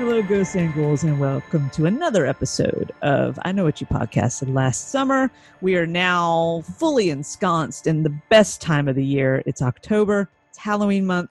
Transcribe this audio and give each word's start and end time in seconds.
Hello, 0.00 0.22
ghosts 0.22 0.54
and 0.54 0.72
ghouls, 0.72 1.04
and 1.04 1.20
welcome 1.20 1.68
to 1.68 1.84
another 1.84 2.24
episode 2.24 2.90
of 3.02 3.38
I 3.42 3.52
Know 3.52 3.64
What 3.64 3.82
You 3.82 3.86
podcasted 3.86 4.54
last 4.54 4.88
summer. 4.88 5.30
We 5.60 5.76
are 5.76 5.86
now 5.86 6.62
fully 6.78 7.10
ensconced 7.10 7.86
in 7.86 8.02
the 8.02 8.18
best 8.30 8.62
time 8.62 8.88
of 8.88 8.96
the 8.96 9.04
year. 9.04 9.42
It's 9.44 9.60
October, 9.60 10.30
it's 10.48 10.56
Halloween 10.56 11.04
month. 11.04 11.28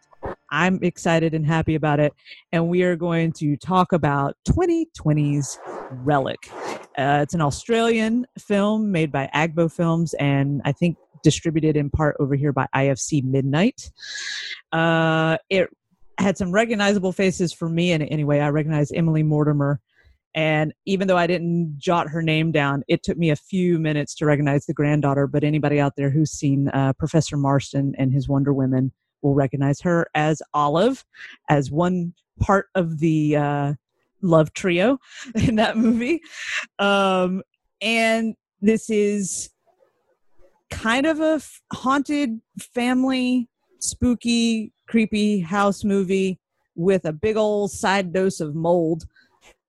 I'm 0.52 0.78
excited 0.84 1.34
and 1.34 1.48
happy 1.48 1.74
about 1.74 2.00
it. 2.00 2.14
And 2.52 2.70
we 2.70 2.84
are 2.84 2.96
going 2.96 3.32
to 3.34 3.58
talk 3.58 3.92
about 3.92 4.38
2020's 4.48 5.58
Relic. 5.90 6.38
Uh, 6.96 7.22
it's 7.24 7.34
an 7.34 7.42
Australian 7.42 8.28
film 8.38 8.92
made 8.92 9.12
by 9.12 9.32
Agbo 9.34 9.74
Films 9.74 10.14
and 10.20 10.62
I 10.64 10.74
think 10.74 10.96
distributed 11.24 11.76
in 11.76 11.90
part 11.90 12.18
over 12.20 12.36
here 12.36 12.54
by 12.54 12.68
IFC 12.76 13.24
Midnight. 13.24 13.92
Uh, 14.72 15.38
it 15.50 15.70
had 16.22 16.38
some 16.38 16.52
recognizable 16.52 17.12
faces 17.12 17.54
for 17.54 17.70
me, 17.70 17.92
and 17.92 18.04
anyway, 18.04 18.40
I 18.40 18.50
recognized 18.50 18.94
Emily 18.96 19.24
Mortimer. 19.24 19.80
And 20.36 20.74
even 20.86 21.08
though 21.08 21.18
I 21.18 21.28
didn't 21.28 21.76
jot 21.78 22.08
her 22.10 22.22
name 22.22 22.52
down, 22.52 22.84
it 22.88 23.02
took 23.02 23.18
me 23.18 23.32
a 23.32 23.36
few 23.36 23.80
minutes 23.80 24.14
to 24.16 24.26
recognize 24.26 24.66
the 24.66 24.74
granddaughter. 24.74 25.26
But 25.26 25.44
anybody 25.44 25.80
out 25.80 25.94
there 25.98 26.12
who's 26.12 26.32
seen 26.32 26.70
uh, 26.70 26.94
Professor 26.94 27.36
Marston 27.36 27.94
and 27.98 28.14
his 28.14 28.30
Wonder 28.30 28.54
Women 28.54 28.92
will 29.22 29.34
recognize 29.34 29.82
her 29.82 30.08
as 30.14 30.42
Olive, 30.54 31.04
as 31.50 31.72
one 31.72 32.14
part 32.40 32.68
of 32.76 33.00
the 33.00 33.36
uh, 33.36 33.74
love 34.22 34.54
trio 34.54 35.00
in 35.36 35.56
that 35.56 35.78
movie. 35.78 36.22
Um, 36.78 37.42
and 37.82 38.36
this 38.62 38.90
is 38.90 39.50
kind 40.70 41.06
of 41.06 41.20
a 41.20 41.42
haunted 41.74 42.40
family, 42.60 43.50
spooky, 43.80 44.74
creepy 44.90 45.40
house 45.40 45.84
movie 45.84 46.40
with 46.76 47.06
a 47.06 47.14
big 47.14 47.38
old 47.38 47.72
side 47.72 48.12
dose 48.12 48.40
of 48.40 48.56
mold. 48.56 49.06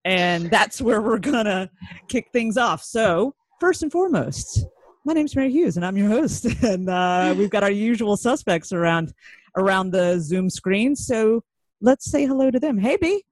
And 0.05 0.51
that's 0.51 0.81
where 0.81 1.03
we're 1.03 1.19
gonna 1.19 1.71
kick 2.09 2.29
things 2.33 2.57
off. 2.57 2.83
So, 2.83 3.35
first 3.61 3.83
and 3.83 3.93
foremost, 3.93 4.65
my 5.05 5.13
name's 5.13 5.37
Mary 5.37 5.51
Hughes, 5.51 5.77
and 5.77 5.85
I'm 5.85 5.97
your 5.97 6.09
host. 6.09 6.47
And 6.63 6.89
uh, 6.89 7.35
we've 7.37 7.51
got 7.51 7.63
our 7.63 7.71
usual 7.71 8.17
suspects 8.17 8.73
around 8.73 9.13
around 9.57 9.91
the 9.91 10.19
Zoom 10.21 10.49
screen. 10.49 10.97
So 10.97 11.43
let's 11.81 12.11
say 12.11 12.25
hello 12.25 12.51
to 12.51 12.61
them. 12.61 12.79
Hey, 12.79 12.97
B. 12.97 13.23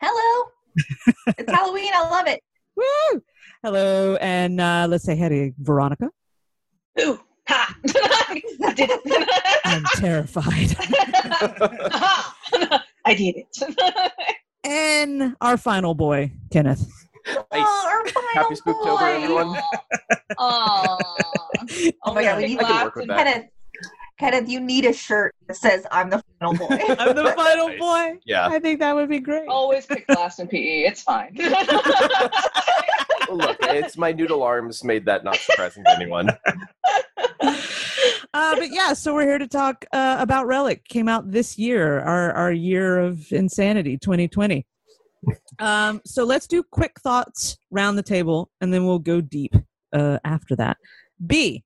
Hello. 0.00 0.48
it's 1.38 1.50
Halloween. 1.50 1.92
I 1.94 2.08
love 2.10 2.26
it. 2.26 2.40
Woo! 2.76 3.22
Hello, 3.62 4.16
and 4.16 4.60
uh, 4.60 4.86
let's 4.90 5.04
say 5.04 5.14
hey 5.14 5.28
to 5.28 5.52
Veronica. 5.58 6.10
Ooh, 7.00 7.20
ha! 7.48 7.74
I 7.86 8.72
did 8.74 8.90
it. 8.92 9.00
I'm 9.64 9.84
terrified. 9.96 10.76
I 13.04 13.14
did 13.14 13.36
it. 13.36 14.12
and 14.64 15.36
our 15.40 15.56
final 15.56 15.94
boy, 15.94 16.32
Kenneth. 16.50 16.86
Oh, 17.26 17.44
our 17.52 18.06
final 18.10 18.28
Happy 18.34 18.54
Spooktober, 18.54 18.98
boy. 18.98 19.22
everyone. 19.22 19.56
Aw. 20.38 20.98
Oh 22.04 22.14
my 22.14 22.22
god, 22.22 22.36
we 22.38 22.46
need 22.48 22.60
I 22.60 22.64
can 22.64 22.84
work 22.84 22.96
with 22.96 23.08
that. 23.08 23.16
Kenneth. 23.26 23.48
Kenneth, 24.18 24.48
you 24.48 24.60
need 24.60 24.84
a 24.84 24.92
shirt 24.92 25.34
that 25.48 25.56
says 25.56 25.86
"I'm 25.90 26.08
the 26.10 26.22
final 26.38 26.54
boy." 26.54 26.66
I'm 26.98 27.16
the 27.16 27.32
final 27.36 27.68
Nice. 27.68 27.78
boy. 27.80 28.18
Yeah. 28.24 28.46
I 28.46 28.58
think 28.60 28.78
that 28.80 28.94
would 28.94 29.08
be 29.08 29.18
great. 29.18 29.48
Always 29.48 29.86
pick 29.86 30.04
last 30.08 30.38
in 30.38 30.46
PE. 30.48 30.82
It's 30.84 31.02
fine. 31.02 31.34
Look, 33.30 33.56
it's 33.62 33.96
my 33.98 34.12
noodle 34.12 34.42
arms 34.42 34.84
made 34.84 35.06
that 35.06 35.24
not 35.24 35.36
surprising 35.36 35.82
to 35.84 35.90
anyone. 35.96 36.28
Uh, 38.34 38.56
but 38.56 38.70
yeah, 38.72 38.92
so 38.92 39.14
we're 39.14 39.22
here 39.22 39.38
to 39.38 39.46
talk 39.46 39.84
uh, 39.92 40.16
about 40.18 40.46
Relic. 40.46 40.84
Came 40.88 41.08
out 41.08 41.30
this 41.30 41.56
year, 41.56 42.00
our 42.00 42.32
our 42.32 42.52
year 42.52 42.98
of 42.98 43.30
insanity, 43.32 43.96
2020. 43.96 44.66
Um, 45.60 46.02
so 46.04 46.24
let's 46.24 46.46
do 46.46 46.62
quick 46.62 47.00
thoughts 47.00 47.56
round 47.70 47.96
the 47.96 48.02
table, 48.02 48.50
and 48.60 48.74
then 48.74 48.84
we'll 48.86 48.98
go 48.98 49.20
deep 49.20 49.54
uh, 49.92 50.18
after 50.24 50.56
that. 50.56 50.76
B, 51.24 51.64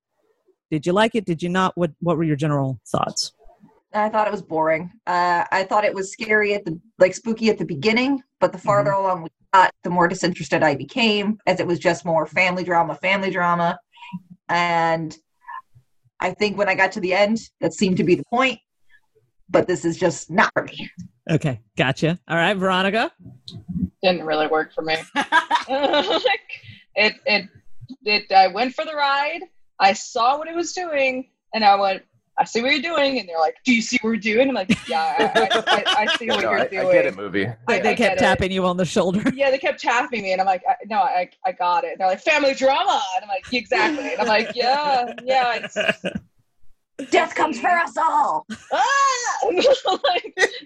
did 0.71 0.87
you 0.87 0.93
like 0.93 1.15
it? 1.15 1.25
Did 1.25 1.43
you 1.43 1.49
not? 1.49 1.77
What 1.77 1.93
What 2.01 2.19
were 2.19 2.25
your 2.25 2.37
general 2.37 2.79
thoughts? 2.87 3.33
I 3.95 4.11
thought 4.11 4.27
it 4.27 4.33
was 4.33 4.43
boring. 4.43 4.93
Uh, 5.07 5.45
I 5.51 5.65
thought 5.65 5.87
it 5.87 5.95
was 5.95 6.13
scary 6.13 6.53
at 6.53 6.67
the 6.67 6.79
like 6.99 7.15
spooky 7.15 7.49
at 7.49 7.57
the 7.57 7.65
beginning, 7.65 8.23
but 8.41 8.53
the 8.53 8.59
farther 8.59 8.91
along 8.91 9.23
we 9.23 9.31
got, 9.55 9.73
the 9.83 9.91
more 9.91 10.07
disinterested 10.07 10.63
I 10.63 10.75
became, 10.75 11.39
as 11.47 11.61
it 11.61 11.67
was 11.67 11.79
just 11.79 12.05
more 12.05 12.27
family 12.27 12.65
drama, 12.65 12.95
family 12.97 13.31
drama, 13.31 13.79
and 14.51 15.17
I 16.21 16.33
think 16.33 16.59
when 16.59 16.69
I 16.69 16.75
got 16.75 16.93
to 16.93 17.01
the 17.01 17.15
end, 17.15 17.39
that 17.61 17.73
seemed 17.73 17.97
to 17.99 18.05
be 18.05 18.15
the 18.15 18.25
point. 18.25 18.59
But 19.51 19.67
this 19.67 19.85
is 19.85 19.97
just 19.97 20.31
not 20.31 20.53
for 20.53 20.65
me. 20.65 20.91
Okay, 21.31 21.61
gotcha. 21.77 22.19
All 22.29 22.37
right, 22.37 22.55
Veronica. 22.55 23.13
Didn't 24.03 24.25
really 24.25 24.47
work 24.47 24.75
for 24.75 24.83
me. 24.83 24.97
it 25.15 27.15
it 27.27 27.49
it. 28.05 28.33
I 28.33 28.49
went 28.49 28.75
for 28.75 28.85
the 28.85 28.95
ride. 28.95 29.41
I 29.81 29.95
saw 29.95 30.39
what 30.39 30.49
it 30.49 30.55
was 30.55 30.73
doing, 30.73 31.31
and 31.55 31.65
I 31.65 31.77
went. 31.77 32.03
I 32.41 32.45
see 32.45 32.63
what 32.63 32.71
you're 32.73 32.81
doing, 32.83 33.19
and 33.19 33.29
they're 33.29 33.39
like, 33.39 33.57
"Do 33.65 33.75
you 33.75 33.83
see 33.83 33.99
what 34.01 34.11
we're 34.11 34.17
doing?" 34.17 34.49
I'm 34.49 34.55
like, 34.55 34.71
"Yeah, 34.89 35.01
I, 35.19 35.25
I, 35.35 35.63
I, 35.67 36.07
I 36.13 36.17
see 36.17 36.29
what 36.29 36.37
No, 36.43 36.51
you're 36.51 36.59
I, 36.61 36.63
I 36.65 36.69
doing." 36.69 36.93
get 36.93 37.07
it, 37.07 37.17
movie. 37.17 37.47
I- 37.47 37.57
They, 37.67 37.81
they 37.81 37.89
I 37.91 37.95
kept 37.95 37.99
get 37.99 38.13
it. 38.13 38.19
tapping 38.21 38.53
you 38.53 38.65
on 38.65 38.77
the 38.77 38.85
shoulder. 38.85 39.23
Yeah, 39.35 39.51
they 39.51 39.59
kept 39.59 39.81
tapping 39.81 40.23
me, 40.23 40.33
and 40.33 40.41
I'm 40.41 40.47
like, 40.47 40.63
I, 40.69 40.75
"No, 40.87 40.99
I, 40.99 41.29
I 41.45 41.53
got 41.53 41.85
it." 41.85 41.93
And 41.93 42.01
they're 42.01 42.07
like, 42.09 42.21
"Family 42.21 42.55
drama," 42.55 43.03
and 43.17 43.25
I'm 43.25 43.29
like, 43.29 43.53
"Exactly." 43.53 44.13
And 44.13 44.21
I'm 44.21 44.27
like, 44.29 44.51
"Yeah, 44.55 45.13
yeah." 45.25 45.61
It's, 45.65 45.77
Death 47.11 47.35
comes 47.37 47.61
for 47.61 47.69
us 47.69 47.97
all. 47.97 48.45
ah! 48.73 49.49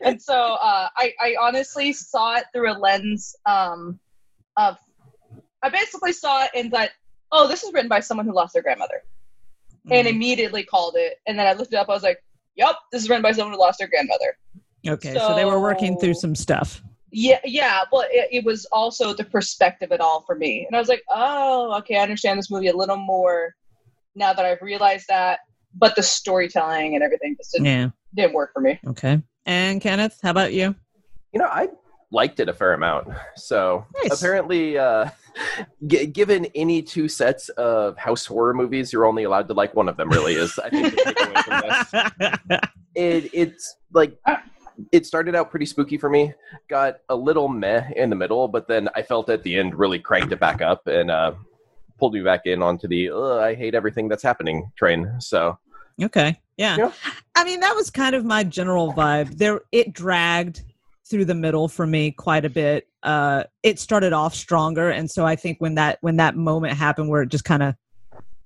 And 0.02 0.20
so 0.20 0.34
uh, 0.34 0.88
I, 0.96 1.12
I 1.20 1.36
honestly 1.40 1.92
saw 1.92 2.36
it 2.36 2.44
through 2.54 2.72
a 2.72 2.76
lens 2.78 3.36
um, 3.46 3.98
of 4.56 4.76
I 5.62 5.68
basically 5.68 6.12
saw 6.12 6.44
it 6.44 6.50
and 6.54 6.70
thought, 6.70 6.88
oh, 7.32 7.48
this 7.48 7.62
is 7.62 7.72
written 7.72 7.88
by 7.88 8.00
someone 8.00 8.26
who 8.26 8.32
lost 8.34 8.54
their 8.54 8.62
grandmother, 8.62 9.02
and 9.90 10.06
Mm-hmm. 10.06 10.14
immediately 10.16 10.62
called 10.64 10.94
it. 10.96 11.14
And 11.26 11.38
then 11.38 11.46
I 11.46 11.52
looked 11.54 11.72
it 11.72 11.76
up. 11.76 11.88
I 11.88 11.92
was 11.92 12.02
like, 12.02 12.22
yep, 12.54 12.76
this 12.92 13.02
is 13.02 13.08
written 13.08 13.22
by 13.22 13.32
someone 13.32 13.54
who 13.54 13.60
lost 13.60 13.78
their 13.78 13.88
grandmother. 13.88 14.36
Okay, 14.86 15.14
so, 15.14 15.34
they 15.34 15.44
were 15.44 15.60
working 15.60 15.96
through 15.98 16.14
some 16.14 16.34
stuff. 16.34 16.82
Yeah, 17.10 17.40
yeah, 17.44 17.82
but 17.90 18.06
it, 18.10 18.28
it 18.32 18.44
was 18.44 18.64
also 18.72 19.12
the 19.12 19.24
perspective 19.24 19.92
at 19.92 20.00
all 20.00 20.22
for 20.26 20.34
me, 20.34 20.64
and 20.66 20.74
I 20.74 20.78
was 20.78 20.88
like, 20.88 21.02
oh, 21.10 21.76
okay, 21.78 21.96
I 21.98 22.02
understand 22.02 22.38
this 22.38 22.50
movie 22.50 22.68
a 22.68 22.76
little 22.76 22.96
more 22.96 23.54
now 24.14 24.32
that 24.32 24.44
I've 24.44 24.62
realized 24.62 25.06
that. 25.08 25.40
But 25.74 25.94
the 25.96 26.02
storytelling 26.02 26.94
and 26.94 27.02
everything 27.04 27.36
just 27.36 27.52
didn't, 27.52 27.66
Yeah. 27.66 27.88
didn't 28.14 28.34
work 28.34 28.52
for 28.52 28.60
me. 28.60 28.78
Okay. 28.86 29.22
And 29.46 29.80
Kenneth, 29.80 30.18
how 30.22 30.30
about 30.30 30.52
you? 30.52 30.74
You 31.32 31.40
know, 31.40 31.46
I 31.46 31.68
liked 32.12 32.38
it 32.38 32.48
a 32.48 32.52
fair 32.54 32.74
amount. 32.74 33.08
So 33.36 33.84
Nice. 34.04 34.20
apparently, 34.20 34.78
uh, 34.78 35.08
g- 35.86 36.06
given 36.06 36.46
any 36.54 36.82
two 36.82 37.08
sets 37.08 37.48
of 37.50 37.96
house 37.96 38.24
horror 38.26 38.54
movies, 38.54 38.92
you're 38.92 39.06
only 39.06 39.24
allowed 39.24 39.48
to 39.48 39.54
like 39.54 39.74
one 39.74 39.88
of 39.88 39.96
them. 39.96 40.08
Really, 40.10 40.34
is 40.34 40.58
I 40.58 40.68
think 40.70 40.94
the 40.94 41.42
from 41.44 41.60
this. 42.48 42.60
it, 42.94 43.30
it's 43.32 43.76
like 43.92 44.16
it 44.92 45.06
started 45.06 45.34
out 45.34 45.50
pretty 45.50 45.66
spooky 45.66 45.98
for 45.98 46.08
me 46.08 46.32
got 46.68 46.96
a 47.08 47.16
little 47.16 47.48
meh 47.48 47.90
in 47.94 48.08
the 48.08 48.16
middle 48.16 48.48
but 48.48 48.66
then 48.66 48.88
i 48.96 49.02
felt 49.02 49.28
at 49.28 49.42
the 49.42 49.56
end 49.58 49.74
really 49.74 49.98
cranked 49.98 50.32
it 50.32 50.40
back 50.40 50.62
up 50.62 50.86
and 50.86 51.10
uh 51.10 51.32
pulled 51.98 52.14
me 52.14 52.22
back 52.22 52.46
in 52.46 52.62
onto 52.62 52.88
the 52.88 53.10
i 53.42 53.54
hate 53.54 53.74
everything 53.74 54.08
that's 54.08 54.22
happening 54.22 54.70
train 54.76 55.10
so 55.20 55.58
Okay. 56.02 56.40
Yeah. 56.56 56.76
Yeah. 56.78 56.92
I 57.36 57.44
mean, 57.44 57.60
that 57.60 57.74
was 57.76 57.90
kind 57.90 58.14
of 58.14 58.24
my 58.24 58.44
general 58.44 58.94
vibe. 58.94 59.36
There 59.36 59.60
it 59.72 59.92
dragged 59.92 60.62
through 61.12 61.26
the 61.26 61.34
middle 61.36 61.68
for 61.68 61.86
me 61.86 62.10
quite 62.10 62.44
a 62.44 62.50
bit. 62.50 62.88
Uh 63.04 63.44
it 63.62 63.78
started 63.78 64.12
off 64.12 64.34
stronger 64.34 64.90
and 64.90 65.08
so 65.08 65.24
I 65.24 65.36
think 65.36 65.58
when 65.60 65.76
that 65.76 65.98
when 66.00 66.16
that 66.16 66.34
moment 66.34 66.76
happened 66.76 67.08
where 67.08 67.22
it 67.22 67.28
just 67.28 67.44
kind 67.44 67.62
of 67.62 67.76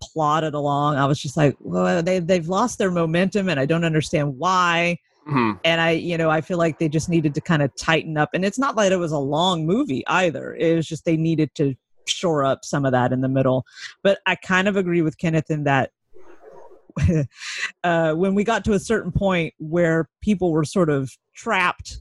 plodded 0.03 0.53
along, 0.53 0.97
I 0.97 1.07
was 1.07 1.19
just 1.19 1.37
like, 1.39 1.57
well, 1.61 2.03
they 2.03 2.19
they've 2.19 2.47
lost 2.49 2.79
their 2.79 2.91
momentum 2.91 3.49
and 3.49 3.59
I 3.59 3.65
don't 3.65 3.85
understand 3.85 4.37
why. 4.39 4.99
mhm. 5.27 5.59
And 5.65 5.81
I, 5.81 5.93
you 5.93 6.19
know, 6.19 6.29
I 6.29 6.43
feel 6.43 6.59
like 6.59 6.79
they 6.79 6.89
just 6.91 7.09
needed 7.09 7.35
to 7.35 7.41
kind 7.41 7.63
of 7.63 7.75
tighten 7.77 8.19
up. 8.19 8.31
And 8.35 8.45
it's 8.45 8.59
not 8.59 8.77
like 8.77 8.93
it 8.93 8.97
was 8.97 9.13
a 9.13 9.19
long 9.19 9.65
movie 9.67 10.07
either. 10.07 10.55
It 10.55 10.77
was 10.77 10.87
just 10.87 11.05
they 11.07 11.17
needed 11.17 11.55
to 11.55 11.75
shore 12.07 12.45
up 12.45 12.65
some 12.65 12.85
of 12.85 12.93
that 12.93 13.13
in 13.13 13.21
the 13.23 13.29
middle. 13.29 13.65
But 14.03 14.19
I 14.27 14.35
kind 14.37 14.69
of 14.69 14.77
agree 14.77 15.03
with 15.03 15.17
Kenneth 15.19 15.51
in 15.51 15.65
that 15.65 15.91
uh, 17.85 18.13
when 18.15 18.35
we 18.35 18.45
got 18.45 18.65
to 18.65 18.73
a 18.73 18.79
certain 18.79 19.13
point 19.13 19.55
where 19.59 20.09
people 20.21 20.53
were 20.53 20.65
sort 20.65 20.89
of 20.91 21.11
trapped 21.35 22.01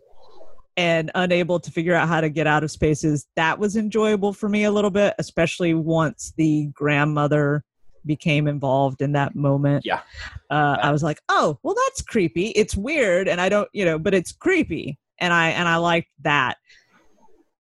and 0.77 1.12
unable 1.16 1.60
to 1.60 1.72
figure 1.72 1.94
out 1.94 2.07
how 2.07 2.22
to 2.22 2.30
get 2.30 2.48
out 2.48 2.63
of 2.63 2.72
spaces, 2.72 3.27
that 3.36 3.60
was 3.60 3.75
enjoyable 3.75 4.33
for 4.33 4.50
me 4.50 4.66
a 4.66 4.72
little 4.72 4.92
bit, 4.92 5.13
especially 5.19 5.74
once 5.74 6.33
the 6.38 6.68
grandmother 6.74 7.63
became 8.06 8.48
involved 8.48 9.01
in 9.01 9.13
that 9.13 9.36
moment. 9.36 9.86
Yeah. 9.86 10.01
Uh, 10.50 10.77
I 10.81 10.92
was 10.92 11.04
like, 11.04 11.19
oh, 11.30 11.57
well, 11.63 11.75
that's 11.86 12.01
creepy. 12.01 12.48
It's 12.50 12.75
weird, 12.75 13.27
and 13.27 13.42
I 13.42 13.50
don't, 13.50 13.69
you 13.74 13.86
know, 13.86 13.98
but 13.98 14.13
it's 14.13 14.31
creepy, 14.31 15.00
and 15.19 15.33
I 15.33 15.50
and 15.50 15.68
I 15.68 15.77
liked 15.77 16.10
that. 16.22 16.57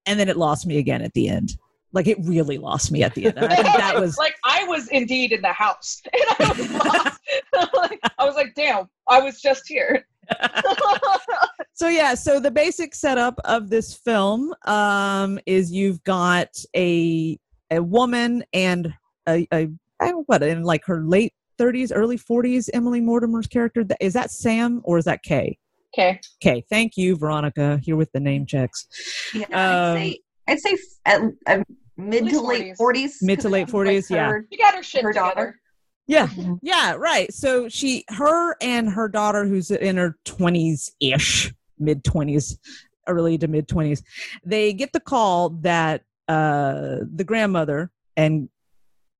And 0.06 0.20
then 0.20 0.28
it 0.28 0.36
lost 0.36 0.66
me 0.66 0.78
again 0.78 1.00
at 1.00 1.14
the 1.14 1.28
end. 1.28 1.56
Like 1.92 2.08
it 2.08 2.18
really 2.22 2.58
lost 2.58 2.90
me 2.90 3.02
at 3.04 3.14
the 3.14 3.26
end. 3.26 3.38
I 3.38 3.54
think 3.54 3.76
that 3.76 3.94
was 4.00 4.18
like 4.18 4.34
I 4.44 4.64
was 4.64 4.88
indeed 4.88 5.32
in 5.32 5.40
the 5.40 5.52
house, 5.52 6.02
and 6.12 6.48
I 6.48 6.52
was 6.52 6.72
lost. 6.72 7.20
like, 7.74 8.00
I 8.18 8.24
was 8.24 8.34
like, 8.34 8.54
"Damn, 8.54 8.88
I 9.08 9.20
was 9.20 9.40
just 9.40 9.66
here." 9.66 10.06
so 11.74 11.88
yeah, 11.88 12.14
so 12.14 12.38
the 12.40 12.50
basic 12.50 12.94
setup 12.94 13.38
of 13.44 13.70
this 13.70 13.94
film 13.94 14.54
um, 14.66 15.38
is 15.46 15.72
you've 15.72 16.02
got 16.04 16.48
a 16.76 17.38
a 17.70 17.82
woman 17.82 18.44
and 18.52 18.92
a, 19.28 19.46
a 19.52 19.68
I 20.00 20.10
don't- 20.10 20.28
what 20.28 20.42
in 20.42 20.62
like 20.62 20.82
her 20.86 21.02
late 21.02 21.32
30s, 21.58 21.92
early 21.94 22.18
40s. 22.18 22.68
Emily 22.74 23.00
Mortimer's 23.00 23.46
character 23.46 23.84
is 24.00 24.12
that 24.14 24.30
Sam 24.30 24.80
or 24.84 24.98
is 24.98 25.04
that 25.04 25.22
Kay? 25.22 25.56
Okay. 25.96 26.18
Okay, 26.44 26.64
thank 26.68 26.96
you, 26.96 27.16
Veronica. 27.16 27.78
Here 27.82 27.94
with 27.96 28.10
the 28.12 28.18
name 28.20 28.46
checks. 28.46 28.86
Yeah, 29.32 29.44
Um, 29.46 29.96
I'd 29.96 29.98
say 29.98 30.18
I'd 30.48 30.60
say 30.60 30.76
at, 31.06 31.20
at 31.46 31.66
mid 31.96 32.28
to 32.28 32.40
late 32.40 32.72
40s. 32.72 32.76
forties. 32.76 33.18
Mid 33.22 33.40
to 33.40 33.48
late 33.48 33.68
40s, 33.68 34.10
yeah. 34.10 34.32
She 34.52 34.58
got 34.58 34.74
her 34.74 34.82
shit 34.82 35.02
Her 35.02 35.12
together. 35.12 35.28
daughter. 35.34 35.60
Yeah, 36.06 36.26
Mhm. 36.28 36.58
yeah, 36.62 36.92
right. 36.98 37.32
So 37.32 37.68
she, 37.68 38.04
her, 38.08 38.56
and 38.60 38.90
her 38.90 39.08
daughter, 39.08 39.46
who's 39.46 39.70
in 39.70 39.96
her 39.96 40.16
twenties 40.24 40.90
ish, 41.00 41.52
mid 41.78 42.04
twenties, 42.04 42.58
early 43.06 43.38
to 43.38 43.48
mid 43.48 43.68
twenties, 43.68 44.02
they 44.44 44.72
get 44.72 44.92
the 44.92 45.00
call 45.00 45.50
that 45.62 46.02
uh, 46.28 46.98
the 47.14 47.24
grandmother 47.24 47.90
and 48.16 48.48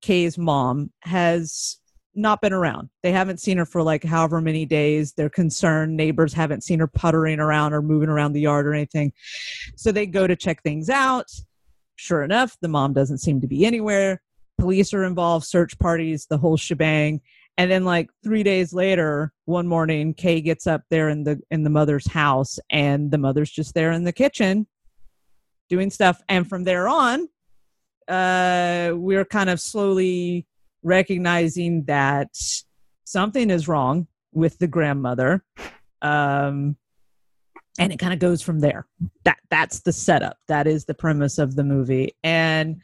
Kay's 0.02 0.36
mom 0.36 0.90
has 1.02 1.78
not 2.14 2.40
been 2.40 2.52
around. 2.52 2.90
They 3.02 3.10
haven't 3.12 3.40
seen 3.40 3.56
her 3.58 3.64
for 3.66 3.82
like 3.82 4.04
however 4.04 4.40
many 4.40 4.66
days. 4.66 5.12
They're 5.14 5.28
concerned. 5.30 5.96
Neighbors 5.96 6.32
haven't 6.32 6.62
seen 6.62 6.78
her 6.78 6.86
puttering 6.86 7.40
around 7.40 7.72
or 7.72 7.82
moving 7.82 8.08
around 8.08 8.34
the 8.34 8.40
yard 8.42 8.66
or 8.66 8.74
anything. 8.74 9.12
So 9.76 9.90
they 9.90 10.06
go 10.06 10.26
to 10.26 10.36
check 10.36 10.62
things 10.62 10.88
out. 10.90 11.26
Sure 11.96 12.22
enough, 12.22 12.56
the 12.60 12.68
mom 12.68 12.92
doesn't 12.92 13.18
seem 13.18 13.40
to 13.40 13.46
be 13.46 13.64
anywhere. 13.64 14.20
Police 14.64 14.94
are 14.94 15.04
involved, 15.04 15.44
search 15.44 15.78
parties, 15.78 16.24
the 16.24 16.38
whole 16.38 16.56
shebang. 16.56 17.20
And 17.58 17.70
then 17.70 17.84
like 17.84 18.08
three 18.22 18.42
days 18.42 18.72
later, 18.72 19.30
one 19.44 19.68
morning, 19.68 20.14
Kay 20.14 20.40
gets 20.40 20.66
up 20.66 20.84
there 20.88 21.10
in 21.10 21.24
the 21.24 21.38
in 21.50 21.64
the 21.64 21.70
mother's 21.70 22.10
house, 22.10 22.58
and 22.70 23.10
the 23.10 23.18
mother's 23.18 23.50
just 23.50 23.74
there 23.74 23.92
in 23.92 24.04
the 24.04 24.12
kitchen 24.12 24.66
doing 25.68 25.90
stuff. 25.90 26.18
And 26.30 26.48
from 26.48 26.64
there 26.64 26.88
on, 26.88 27.28
uh, 28.08 28.92
we're 28.94 29.26
kind 29.26 29.50
of 29.50 29.60
slowly 29.60 30.46
recognizing 30.82 31.84
that 31.84 32.30
something 33.04 33.50
is 33.50 33.68
wrong 33.68 34.06
with 34.32 34.56
the 34.56 34.66
grandmother. 34.66 35.44
Um, 36.00 36.78
and 37.78 37.92
it 37.92 37.98
kind 37.98 38.14
of 38.14 38.18
goes 38.18 38.40
from 38.40 38.60
there. 38.60 38.86
That 39.24 39.40
that's 39.50 39.80
the 39.80 39.92
setup. 39.92 40.38
That 40.48 40.66
is 40.66 40.86
the 40.86 40.94
premise 40.94 41.36
of 41.36 41.54
the 41.54 41.64
movie. 41.64 42.16
And 42.22 42.80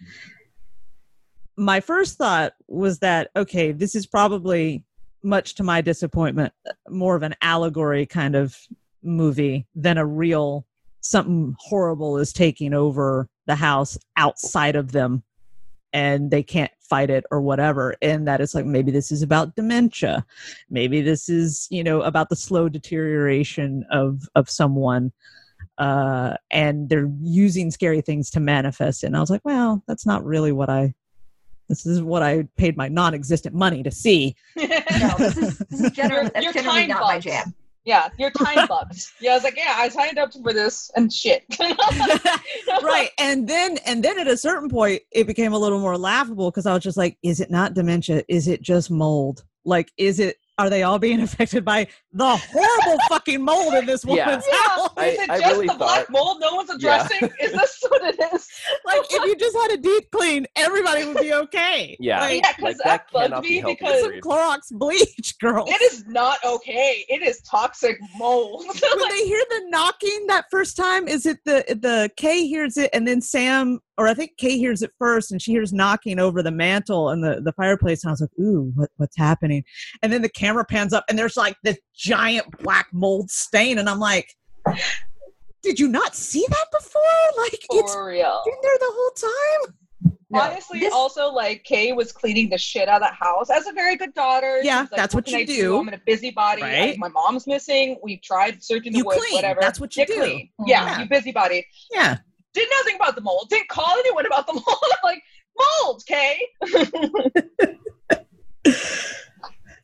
my 1.56 1.81
first 1.81 2.17
thought 2.17 2.52
was 2.69 2.99
that 3.00 3.31
okay, 3.37 3.73
this 3.73 3.94
is 3.94 4.06
probably 4.06 4.85
much 5.23 5.55
to 5.55 5.62
my 5.62 5.81
disappointment 5.81 6.52
more 6.88 7.14
of 7.14 7.23
an 7.23 7.35
allegory 7.43 8.06
kind 8.06 8.35
of 8.35 8.56
movie 9.02 9.67
than 9.75 9.99
a 9.99 10.06
real 10.06 10.67
something 11.00 11.55
horrible 11.58 12.19
is 12.19 12.32
taking 12.32 12.75
over 12.75 13.29
the 13.47 13.55
house 13.55 13.99
outside 14.17 14.76
of 14.76 14.93
them 14.93 15.23
and 15.93 16.31
they 16.31 16.43
can't 16.43 16.70
fight 16.81 17.11
it 17.11 17.25
or 17.31 17.41
whatever. 17.41 17.96
And 18.00 18.26
that 18.29 18.41
it's 18.41 18.55
like 18.55 18.67
maybe 18.67 18.91
this 18.91 19.11
is 19.11 19.23
about 19.23 19.56
dementia. 19.56 20.25
Maybe 20.69 21.00
this 21.00 21.29
is 21.29 21.67
you 21.70 21.82
know 21.82 22.03
about 22.03 22.29
the 22.29 22.37
slow 22.37 22.69
deterioration 22.69 23.85
of 23.91 24.29
of 24.35 24.49
someone 24.49 25.12
uh 25.79 26.35
and 26.50 26.88
they're 26.88 27.11
using 27.20 27.70
scary 27.70 28.00
things 28.00 28.31
to 28.31 28.41
manifest 28.41 29.05
it. 29.05 29.08
And 29.08 29.17
i 29.17 29.20
was 29.20 29.31
like 29.31 29.44
well 29.44 29.82
that's 29.87 30.06
not 30.06 30.25
really 30.25 30.53
what 30.53 30.70
i 30.70 30.94
this 31.70 31.87
is 31.87 32.02
what 32.02 32.22
i 32.22 32.43
paid 32.58 32.76
my 32.76 32.88
non-existent 32.88 33.55
money 33.55 33.82
to 33.82 33.90
see 33.90 34.34
No, 34.56 34.67
this 35.19 35.37
is 35.38 35.58
this 35.58 35.81
is 35.81 35.90
generally, 35.93 36.25
You're- 36.25 36.31
that's 36.34 36.52
generally 36.52 36.81
time 36.81 36.88
not 36.88 37.00
my 37.02 37.19
jam. 37.19 37.55
yeah, 37.84 38.08
you're 38.19 38.31
time 38.31 38.67
bugs. 38.75 39.11
Yeah, 39.20 39.31
I 39.31 39.34
was 39.34 39.44
like, 39.44 39.56
yeah, 39.56 39.75
I 39.76 39.88
signed 39.88 40.19
up 40.19 40.31
for 40.34 40.52
this 40.52 40.90
and 40.96 41.11
shit. 41.11 41.44
right 42.82 43.11
and 43.19 43.49
then 43.49 43.78
and 43.87 44.02
then 44.05 44.19
at 44.19 44.26
a 44.28 44.37
certain 44.37 44.69
point 44.69 45.02
it 45.12 45.26
became 45.26 45.52
a 45.52 45.58
little 45.58 45.78
more 45.81 45.96
laughable 45.96 46.50
because 46.50 46.67
i 46.67 46.75
was 46.75 46.82
just 46.82 46.96
like 46.96 47.17
is 47.22 47.40
it 47.40 47.50
not 47.50 47.75
dementia 47.75 48.22
is 48.28 48.49
it 48.49 48.62
just 48.62 48.90
mold 48.90 49.44
like 49.64 49.90
is 49.96 50.19
it 50.20 50.37
are 50.60 50.70
they 50.70 50.82
all 50.82 50.98
being 50.98 51.20
affected 51.28 51.64
by 51.64 51.86
the 52.12 52.36
horrible 52.36 52.98
fucking 53.08 53.42
mold 53.42 53.74
in 53.74 53.86
this 53.86 54.04
Yeah. 54.04 54.26
woman's 54.26 54.44
Yeah, 54.50 54.58
house 54.68 54.90
I- 54.96 55.06
is 55.06 55.18
it 55.20 55.30
I 55.30 55.38
just 55.40 55.50
really 55.52 55.66
the 55.68 55.74
black 55.74 56.06
thought- 56.06 56.10
mold 56.10 56.36
no 56.40 56.54
one's 56.54 56.70
Yeah. 56.78 57.04
addressing? 57.06 57.30
Is 57.40 57.52
this 57.52 57.78
what 57.88 58.02
it 58.04 58.34
is? 58.34 58.48
like 58.84 59.00
if 59.10 59.24
you 59.24 59.36
just 59.36 59.56
had 59.56 59.70
a 59.72 59.76
deep 59.76 60.10
clean 60.10 60.46
everybody 60.56 61.04
would 61.06 61.16
be 61.18 61.32
okay 61.32 61.96
Yeah. 61.98 62.20
like, 62.20 62.42
Yeah, 62.42 62.52
'cause 62.52 62.62
Like, 62.62 62.76
that, 62.78 62.84
that 62.84 63.12
bugged 63.12 63.24
cannot 63.30 63.42
be 63.42 63.62
me 63.62 63.74
because 63.74 64.04
for 64.04 64.12
some 64.12 64.20
Clorox 64.20 64.60
bleach, 64.72 65.38
girl. 65.40 65.64
it 65.68 65.80
is 65.82 66.06
not 66.06 66.38
okay. 66.44 67.04
It 67.08 67.22
is 67.22 67.40
toxic 67.42 67.98
mold. 68.18 68.64
when 68.66 69.08
they 69.08 69.24
hear 69.24 69.42
the 69.50 69.62
knocking 69.68 70.26
that 70.28 70.44
first 70.50 70.76
time, 70.76 71.08
is 71.08 71.26
it 71.26 71.38
the 71.44 71.64
the 71.68 72.10
Kay 72.16 72.46
hears 72.46 72.76
it 72.76 72.90
and 72.92 73.06
then 73.08 73.20
Sam, 73.20 73.80
or 74.00 74.08
I 74.08 74.14
think 74.14 74.38
Kay 74.38 74.56
hears 74.56 74.81
it 74.81 74.91
first 74.99 75.31
and 75.31 75.43
she 75.43 75.50
hears 75.52 75.75
knocking 75.75 76.19
over 76.19 76.43
the 76.43 76.50
mantle 76.50 77.11
and 77.11 77.23
the, 77.23 77.43
the 77.43 77.52
fireplace. 77.52 78.02
And 78.02 78.08
I 78.08 78.12
was 78.12 78.23
like, 78.23 78.31
ooh, 78.41 78.73
what, 78.75 78.88
what's 78.97 79.17
happening? 79.19 79.62
And 80.02 80.11
then 80.11 80.23
the 80.23 80.31
camera 80.31 80.64
pans 80.64 80.94
up 80.94 81.05
and 81.11 81.19
there's 81.19 81.37
like 81.37 81.56
this 81.62 81.79
giant 81.94 82.47
black 82.62 82.87
mold 82.94 83.31
stain. 83.31 83.76
And 83.79 83.91
I'm 83.91 84.00
like, 84.00 84.35
did 85.62 85.79
you 85.79 85.87
not 85.88 86.14
see 86.17 86.47
that 86.49 86.67
before? 86.73 87.02
Like 87.37 87.52
it's 87.70 87.93
For 87.93 88.06
real. 88.06 88.41
been 88.47 88.55
there 88.62 88.79
the 88.79 88.91
whole 88.91 89.11
time. 89.11 89.75
No, 90.32 90.41
Honestly, 90.41 90.79
this- 90.81 90.94
also 90.94 91.31
like 91.32 91.64
Kay 91.64 91.93
was 91.93 92.12
cleaning 92.12 92.49
the 92.49 92.56
shit 92.56 92.88
out 92.88 93.03
of 93.03 93.08
the 93.08 93.14
house 93.14 93.50
as 93.50 93.67
a 93.67 93.73
very 93.73 93.96
good 93.96 94.14
daughter. 94.14 94.61
Yeah, 94.62 94.85
She's 94.85 94.93
like, 94.93 94.96
that's 94.99 95.14
what 95.14 95.25
can 95.26 95.35
you 95.35 95.41
I 95.41 95.44
do?" 95.44 95.79
I'm 95.79 95.88
in 95.88 95.94
a 95.94 96.00
busybody. 96.06 96.62
I- 96.62 96.94
my 96.99 97.08
mom's 97.08 97.46
missing. 97.46 97.99
We've 98.03 98.23
tried 98.23 98.62
searching 98.62 98.93
the 98.93 98.99
You 98.99 99.05
woods, 99.05 99.19
clean. 99.20 99.35
whatever. 99.35 99.58
That's 99.61 99.79
what 99.81 99.94
you 99.96 100.06
do. 100.06 100.14
clean. 100.14 100.46
Mm-hmm. 100.61 100.69
Yeah, 100.69 100.87
Yeah. 100.87 101.00
you 101.03 101.08
busybody. 101.08 101.67
Yeah. 101.93 102.19
Did 102.52 102.69
nothing 102.79 102.97
about 102.97 103.14
the 103.14 103.20
mold. 103.20 103.49
Didn't 103.49 103.69
call 103.69 103.97
anyone 103.99 104.26
about 104.26 104.47
the 104.47 104.55
mold. 104.55 104.85
like 105.05 105.23
mold, 105.58 106.02
okay? 106.11 106.41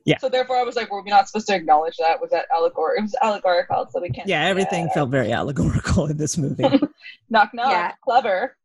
Yeah. 0.07 0.19
So 0.19 0.29
therefore, 0.29 0.57
I 0.57 0.63
was 0.63 0.77
like, 0.77 0.91
"Were 0.91 1.03
we 1.03 1.11
not 1.11 1.27
supposed 1.27 1.49
to 1.49 1.55
acknowledge 1.57 1.97
that? 1.97 2.21
Was 2.21 2.31
that 2.31 2.47
allegorical? 2.57 3.01
It 3.01 3.03
was 3.03 3.17
allegorical, 3.21 3.89
so 3.91 4.01
we 4.01 4.09
can't." 4.09 4.29
Yeah, 4.29 4.45
everything 4.45 4.85
that. 4.85 4.95
felt 4.95 5.11
very 5.11 5.33
allegorical 5.33 6.07
in 6.07 6.17
this 6.17 6.39
movie. 6.39 6.63
knock 7.29 7.53
knock. 7.53 7.73
Yeah. 7.73 7.93
Clever. 8.05 8.57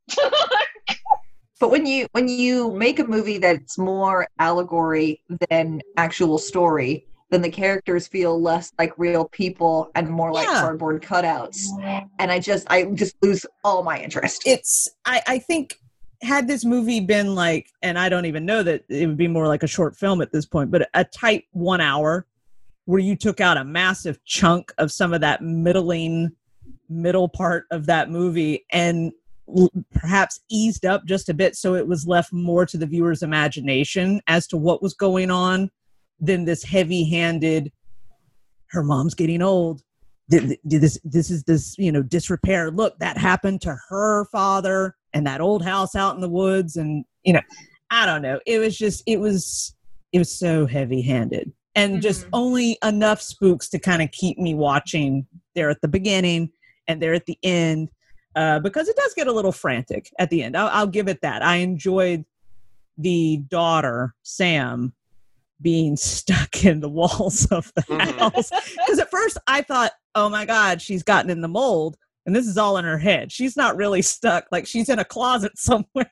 But 1.59 1.69
when 1.69 1.87
you 1.87 2.07
when 2.11 2.27
you 2.27 2.71
make 2.73 2.99
a 2.99 3.05
movie 3.05 3.39
that's 3.39 3.77
more 3.77 4.27
allegory 4.37 5.23
than 5.49 5.81
actual 5.97 6.37
story, 6.37 7.07
then 7.31 7.41
the 7.41 7.49
characters 7.49 8.07
feel 8.07 8.39
less 8.39 8.71
like 8.77 8.93
real 8.97 9.25
people 9.29 9.89
and 9.95 10.09
more 10.09 10.31
like 10.31 10.47
Yeah. 10.47 10.61
cardboard 10.61 11.01
cutouts. 11.01 11.57
And 12.19 12.31
I 12.31 12.39
just 12.39 12.67
I 12.69 12.83
just 12.85 13.15
lose 13.23 13.45
all 13.63 13.83
my 13.83 13.99
interest. 13.99 14.43
it's 14.45 14.87
I, 15.05 15.21
I 15.25 15.39
think 15.39 15.77
had 16.21 16.47
this 16.47 16.63
movie 16.63 16.99
been 16.99 17.33
like 17.33 17.67
and 17.81 17.97
i 17.97 18.07
don't 18.07 18.25
even 18.27 18.45
know 18.45 18.61
that 18.61 18.83
it 18.89 19.07
would 19.07 19.17
be 19.17 19.27
more 19.27 19.47
like 19.47 19.63
a 19.63 19.67
short 19.67 19.95
film 19.97 20.21
at 20.21 20.31
this 20.31 20.45
point 20.45 20.69
but 20.69 20.87
a 20.93 21.03
tight 21.03 21.45
one 21.51 21.81
hour 21.81 22.27
where 22.85 22.99
you 22.99 23.15
took 23.15 23.41
out 23.41 23.57
a 23.57 23.63
massive 23.63 24.23
chunk 24.23 24.71
of 24.77 24.91
some 24.91 25.13
of 25.15 25.21
that 25.21 25.41
middling 25.41 26.29
middle 26.89 27.27
part 27.27 27.65
of 27.71 27.87
that 27.87 28.11
movie 28.11 28.63
and 28.71 29.11
perhaps 29.95 30.39
eased 30.51 30.85
up 30.85 31.05
just 31.05 31.27
a 31.27 31.33
bit 31.33 31.55
so 31.55 31.73
it 31.73 31.87
was 31.87 32.05
left 32.05 32.31
more 32.31 32.67
to 32.67 32.77
the 32.77 32.85
viewer's 32.85 33.23
imagination 33.23 34.21
as 34.27 34.45
to 34.45 34.57
what 34.57 34.79
was 34.83 34.93
going 34.93 35.31
on 35.31 35.71
than 36.21 36.45
this 36.45 36.63
heavy-handed 36.63 37.71
her 38.67 38.83
mom's 38.83 39.15
getting 39.15 39.41
old. 39.41 39.81
Th- 40.29 40.43
th- 40.43 40.59
this 40.63 40.97
this 41.03 41.29
is 41.29 41.43
this 41.43 41.75
you 41.77 41.91
know 41.91 42.01
disrepair. 42.03 42.71
Look 42.71 42.97
that 42.99 43.17
happened 43.17 43.59
to 43.61 43.75
her 43.89 44.25
father 44.31 44.95
and 45.13 45.27
that 45.27 45.41
old 45.41 45.63
house 45.65 45.93
out 45.95 46.15
in 46.15 46.21
the 46.21 46.29
woods 46.29 46.77
and 46.77 47.03
you 47.23 47.33
know 47.33 47.41
i 47.89 48.05
don't 48.05 48.21
know. 48.21 48.39
It 48.45 48.59
was 48.59 48.77
just 48.77 49.03
it 49.05 49.19
was 49.19 49.75
it 50.13 50.19
was 50.19 50.37
so 50.37 50.65
heavy 50.65 51.01
handed 51.01 51.51
and 51.75 52.01
just 52.01 52.25
Mhm. 52.25 52.29
only 52.33 52.77
enough 52.83 53.21
spooks 53.21 53.67
to 53.69 53.79
kind 53.79 54.01
of 54.01 54.11
keep 54.11 54.37
me 54.37 54.53
watching 54.53 55.25
there 55.55 55.69
at 55.69 55.81
the 55.81 55.87
beginning 55.89 56.51
and 56.87 57.01
there 57.01 57.13
at 57.13 57.25
the 57.25 57.37
end 57.43 57.89
uh, 58.35 58.59
because 58.59 58.87
it 58.87 58.95
does 58.95 59.13
get 59.13 59.27
a 59.27 59.31
little 59.33 59.51
frantic 59.51 60.09
at 60.19 60.29
the 60.29 60.43
end. 60.43 60.55
I'll, 60.55 60.67
I'll 60.69 60.87
give 60.87 61.09
it 61.09 61.19
that. 61.21 61.43
I 61.43 61.57
enjoyed 61.57 62.23
the 62.97 63.41
daughter 63.49 64.13
sam 64.23 64.93
being 65.61 65.95
stuck 65.95 66.63
in 66.65 66.79
the 66.79 66.89
walls 66.89 67.45
of 67.51 67.71
the 67.75 67.81
Mhm. 67.83 68.17
house 68.19 68.49
because 68.77 68.99
at 68.99 69.11
first 69.11 69.37
I 69.47 69.61
thought, 69.61 69.91
oh 70.15 70.29
my 70.29 70.45
God, 70.45 70.81
she's 70.81 71.03
gotten 71.03 71.29
in 71.31 71.41
the 71.41 71.47
mold. 71.47 71.97
And 72.27 72.35
this 72.35 72.45
is 72.45 72.55
all 72.55 72.77
in 72.77 72.85
her 72.85 72.99
head. 72.99 73.31
She's 73.31 73.57
not 73.57 73.75
really 73.77 74.03
stuck. 74.03 74.45
Like 74.51 74.67
she's 74.67 74.89
in 74.89 74.99
a 74.99 75.03
closet 75.05 75.53
somewhere. 75.57 76.11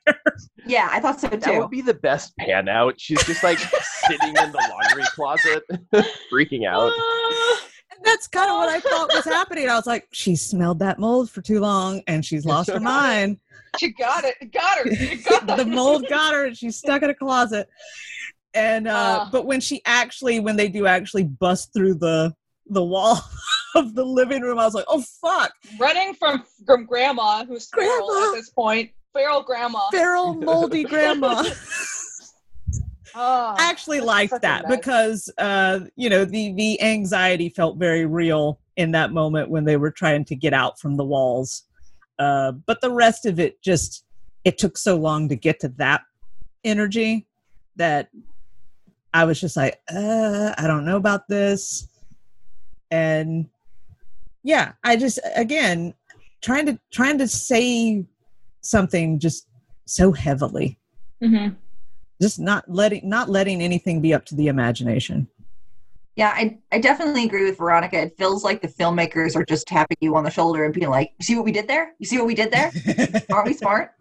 Yeah, 0.66 0.90
I 0.92 1.00
thought 1.00 1.22
so 1.22 1.30
too. 1.30 1.38
That 1.38 1.60
would 1.60 1.70
be 1.70 1.82
the 1.82 1.94
best 1.94 2.36
pan 2.38 2.68
out. 2.68 2.96
She's 3.00 3.24
just 3.26 3.44
like 3.44 3.60
sitting 4.08 4.30
in 4.30 4.52
the 4.52 4.70
laundry 4.72 5.04
closet, 5.14 5.64
freaking 6.34 6.68
out. 6.68 6.92
and 7.96 8.04
that's 8.04 8.28
kind 8.28 8.50
of 8.50 8.58
what 8.58 8.70
I 8.70 8.80
thought 8.80 9.12
was 9.14 9.26
happening. 9.26 9.70
I 9.70 9.76
was 9.76 9.86
like, 9.86 10.08
she 10.12 10.36
smelled 10.36 10.80
that 10.80 10.98
mold 10.98 11.30
for 11.30 11.44
too 11.44 11.60
long 11.60 12.02
and 12.08 12.26
she's 12.26 12.44
lost 12.44 12.72
her 12.72 12.80
mind. 12.80 13.38
She 13.80 13.90
got 13.90 14.24
it. 14.24 14.52
Got 14.52 14.80
her. 14.80 15.46
Got 15.46 15.58
the 15.58 15.66
mold 15.66 16.06
got 16.10 16.34
her 16.34 16.46
and 16.48 16.58
she's 16.58 16.76
stuck 16.76 17.04
in 17.04 17.12
a 17.12 17.14
closet. 17.16 17.70
And 18.54 18.88
uh, 18.88 18.94
Ah. 19.22 19.30
but 19.32 19.46
when 19.46 19.60
she 19.62 19.82
actually 19.86 20.40
when 20.40 20.56
they 20.56 20.70
do 20.70 20.88
actually 20.88 21.24
bust 21.24 21.72
through 21.74 21.96
the 21.96 22.34
the 22.70 22.84
wall 22.84 23.20
of 23.76 23.96
the 23.96 24.04
living 24.06 24.42
room. 24.42 24.60
I 24.60 24.66
was 24.66 24.74
like, 24.74 24.86
oh 24.88 25.04
fuck, 25.22 25.52
running 25.80 26.14
from 26.14 26.44
from 26.66 26.86
grandma 26.86 27.46
who's 27.46 27.68
feral 27.70 28.12
at 28.12 28.34
this 28.36 28.50
point. 28.50 28.92
Feral 29.14 29.42
grandma. 29.42 29.90
feral 29.92 30.36
moldy 30.36 30.84
grandma. 30.84 31.44
Oh, 33.16 33.56
I 33.58 33.70
actually 33.70 34.02
liked 34.02 34.40
that 34.42 34.68
because 34.68 35.32
uh, 35.38 35.82
you 35.96 36.10
know 36.10 36.26
the 36.26 36.54
the 36.54 36.82
anxiety 36.82 37.50
felt 37.50 37.78
very 37.78 38.06
real 38.06 38.60
in 38.78 38.92
that 38.92 39.12
moment 39.12 39.50
when 39.50 39.66
they 39.66 39.78
were 39.78 39.92
trying 39.92 40.26
to 40.26 40.36
get 40.36 40.54
out 40.54 40.80
from 40.80 40.96
the 40.96 41.04
walls. 41.06 41.64
Uh, 42.20 42.52
but 42.52 42.82
the 42.82 42.92
rest 42.92 43.26
of 43.26 43.40
it 43.40 43.62
just 43.62 44.06
it 44.46 44.58
took 44.58 44.78
so 44.78 44.96
long 44.96 45.28
to 45.30 45.36
get 45.36 45.60
to 45.62 45.70
that 45.70 46.02
energy 46.64 47.26
that 47.78 48.10
I 49.14 49.26
was 49.26 49.40
just 49.40 49.58
like, 49.58 49.80
uh, 49.94 50.54
I 50.58 50.68
don't 50.68 50.86
know 50.86 50.98
about 50.98 51.28
this. 51.28 51.88
And 52.92 53.50
yeah, 54.44 54.74
I 54.84 54.96
just 54.96 55.20
again 55.36 55.94
trying 56.42 56.66
to 56.68 56.80
trying 56.92 57.18
to 57.18 57.28
say 57.28 58.06
something 58.62 59.20
just 59.20 59.48
so 59.86 60.12
heavily 60.12 60.78
Mhm. 61.22 61.56
just 62.22 62.40
not 62.40 62.64
letting 62.70 63.08
not 63.08 63.30
letting 63.30 63.62
anything 63.62 64.02
be 64.02 64.14
up 64.14 64.26
to 64.26 64.36
the 64.36 64.48
imagination 64.48 65.28
Yeah, 66.16 66.32
I, 66.36 66.60
I 66.72 66.80
definitely 66.80 67.24
agree 67.24 67.46
with 67.46 67.58
Veronica. 67.58 67.98
It 68.02 68.18
feels 68.18 68.44
like 68.44 68.62
the 68.62 68.68
filmmakers 68.68 69.36
are 69.36 69.46
just 69.46 69.68
tapping 69.68 69.98
you 70.02 70.16
on 70.16 70.24
the 70.24 70.30
shoulder 70.30 70.66
and 70.66 70.74
being 70.74 70.90
like, 70.90 71.12
"You 71.18 71.24
see 71.24 71.36
what 71.36 71.46
we 71.46 71.52
did 71.54 71.68
there? 71.68 71.94
You 72.00 72.06
see 72.06 72.18
what 72.18 72.28
we 72.28 72.36
did 72.36 72.52
there? 72.52 72.72
Aren't 73.32 73.48
we 73.48 73.54
smart?" 73.64 73.92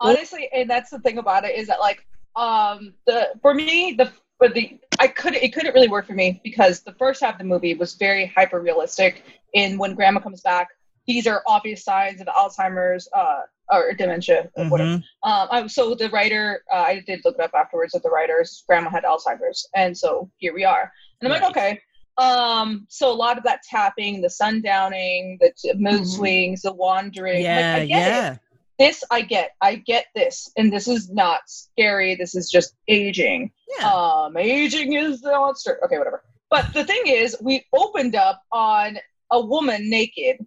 honestly 0.00 0.48
and 0.54 0.68
that's 0.70 0.90
the 0.90 0.98
thing 1.00 1.18
about 1.18 1.44
it 1.44 1.56
is 1.56 1.66
that 1.66 1.80
like 1.80 2.06
um 2.38 2.94
the 3.06 3.28
for 3.42 3.52
me 3.52 3.92
the 3.98 4.10
but 4.38 4.54
the 4.54 4.78
i 5.00 5.08
couldn't 5.08 5.42
it 5.42 5.52
couldn't 5.52 5.74
really 5.74 5.88
work 5.88 6.06
for 6.06 6.14
me 6.14 6.40
because 6.44 6.80
the 6.82 6.92
first 6.92 7.20
half 7.20 7.34
of 7.34 7.38
the 7.38 7.44
movie 7.44 7.74
was 7.74 7.94
very 7.94 8.26
hyper 8.26 8.60
realistic 8.60 9.24
in 9.54 9.76
when 9.76 9.94
grandma 9.94 10.20
comes 10.20 10.40
back 10.42 10.68
these 11.06 11.26
are 11.26 11.42
obvious 11.46 11.82
signs 11.84 12.20
of 12.20 12.28
alzheimer's 12.28 13.08
uh 13.14 13.40
or 13.70 13.92
dementia 13.92 14.48
or 14.54 14.64
whatever 14.66 14.90
Mhm. 15.24 15.50
um 15.58 15.68
so 15.68 15.94
the 15.94 16.08
writer 16.10 16.62
uh, 16.72 16.84
i 16.92 17.00
did 17.06 17.20
look 17.24 17.34
it 17.38 17.42
up 17.42 17.50
afterwards 17.54 17.92
that 17.92 18.02
the 18.04 18.10
writer's 18.10 18.62
grandma 18.68 18.88
had 18.88 19.04
alzheimer's 19.04 19.68
and 19.74 19.96
so 19.96 20.30
here 20.38 20.54
we 20.54 20.64
are 20.64 20.92
and 21.20 21.26
i'm 21.26 21.32
Right. 21.32 21.42
like 21.42 21.50
okay 21.56 21.80
um 22.18 22.86
so 22.88 23.10
a 23.12 23.18
lot 23.24 23.36
of 23.38 23.44
that 23.44 23.60
tapping 23.68 24.20
the 24.20 24.28
sundowning 24.28 25.38
the 25.40 25.50
mood 25.74 26.02
Mhm. 26.02 26.06
swings 26.06 26.62
the 26.62 26.72
wandering 26.72 27.42
like, 27.42 27.64
yeah 27.64 27.74
I 27.82 27.86
get 27.86 28.08
it 28.08 28.14
yeah 28.14 28.36
this 28.78 29.02
I 29.10 29.22
get. 29.22 29.52
I 29.60 29.76
get 29.76 30.06
this. 30.14 30.50
And 30.56 30.72
this 30.72 30.88
is 30.88 31.10
not 31.10 31.40
scary. 31.46 32.14
This 32.14 32.34
is 32.34 32.50
just 32.50 32.74
aging. 32.88 33.50
yeah 33.78 33.90
Um, 33.90 34.36
aging 34.36 34.94
is 34.94 35.20
the 35.20 35.30
monster. 35.30 35.78
Okay, 35.84 35.98
whatever. 35.98 36.22
But 36.50 36.72
the 36.72 36.84
thing 36.84 37.02
is, 37.06 37.36
we 37.42 37.66
opened 37.74 38.14
up 38.14 38.42
on 38.52 38.98
a 39.30 39.40
woman 39.40 39.90
naked, 39.90 40.38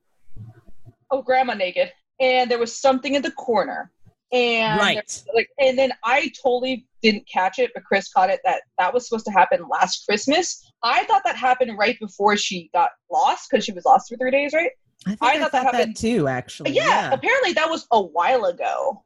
oh, 1.12 1.22
grandma 1.22 1.54
naked, 1.54 1.92
and 2.20 2.50
there 2.50 2.60
was 2.60 2.76
something 2.76 3.16
in 3.16 3.22
the 3.22 3.32
corner. 3.32 3.92
And 4.34 4.80
right 4.80 5.24
like, 5.36 5.50
and 5.60 5.78
then 5.78 5.92
I 6.06 6.32
totally 6.42 6.88
didn't 7.02 7.28
catch 7.28 7.60
it, 7.60 7.72
but 7.74 7.84
Chris 7.84 8.10
caught 8.14 8.30
it 8.30 8.40
that 8.46 8.62
that 8.78 8.94
was 8.94 9.06
supposed 9.08 9.26
to 9.26 9.32
happen 9.32 9.68
last 9.70 10.06
Christmas. 10.06 10.72
I 10.82 11.04
thought 11.04 11.24
that 11.26 11.36
happened 11.36 11.78
right 11.78 12.00
before 12.00 12.38
she 12.38 12.70
got 12.74 12.92
lost 13.12 13.50
because 13.52 13.66
she 13.66 13.74
was 13.74 13.84
lost 13.84 14.08
for 14.08 14.16
three 14.16 14.32
days, 14.32 14.54
right? 14.54 14.72
I 15.06 15.10
think 15.10 15.22
I 15.24 15.40
thought 15.40 15.52
thought 15.52 15.64
that 15.64 15.74
happened- 15.76 15.96
too 15.98 16.28
actually 16.28 16.72
yeah, 16.72 17.12
apparently 17.14 17.54
that 17.54 17.70
was 17.70 17.88
a 17.92 18.02
while 18.02 18.46
ago. 18.46 19.04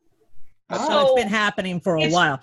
so 0.72 0.78
Oh. 0.80 1.02
it's 1.16 1.22
been 1.24 1.30
happening 1.32 1.80
for 1.80 1.96
a 1.98 2.10
while 2.10 2.40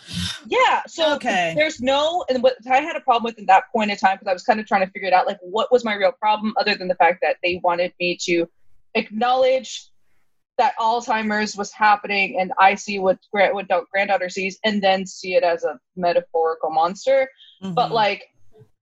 Yeah. 0.47 0.83
So 0.87 1.15
Okay. 1.17 1.55
there's 1.57 1.81
no, 1.81 2.25
and 2.29 2.43
what 2.43 2.55
I 2.71 2.81
had 2.81 2.97
a 2.97 3.01
problem 3.01 3.25
with 3.25 3.39
in 3.39 3.47
that 3.47 3.65
point 3.73 3.91
in 3.91 3.97
time 3.97 4.17
because 4.17 4.29
I 4.29 4.33
was 4.33 4.43
kind 4.45 4.59
of 4.61 4.67
trying 4.67 4.85
to 4.87 4.91
figure 4.93 5.09
it 5.09 5.13
out, 5.15 5.27
like 5.27 5.39
what 5.41 5.71
was 5.73 5.85
my 5.85 5.95
real 5.95 6.13
problem, 6.13 6.55
other 6.61 6.75
than 6.75 6.89
the 6.89 6.95
fact 6.97 7.19
that 7.23 7.37
they 7.43 7.61
wanted 7.65 7.93
me 8.01 8.17
to 8.23 8.47
acknowledge 8.95 9.89
that 10.59 10.75
Alzheimer's 10.79 11.57
was 11.57 11.73
happening, 11.73 12.39
and 12.39 12.53
I 12.59 12.75
see 12.75 12.99
what 12.99 13.19
grand, 13.33 13.55
what 13.55 13.67
da- 13.69 13.85
granddaughter 13.91 14.29
sees, 14.29 14.59
and 14.65 14.83
then 14.83 15.07
see 15.07 15.35
it 15.35 15.43
as 15.43 15.65
a 15.65 15.79
metaphorical 15.97 16.71
monster. 16.71 17.29
But 17.61 17.89
Mhm. 17.89 17.93
like, 17.93 18.23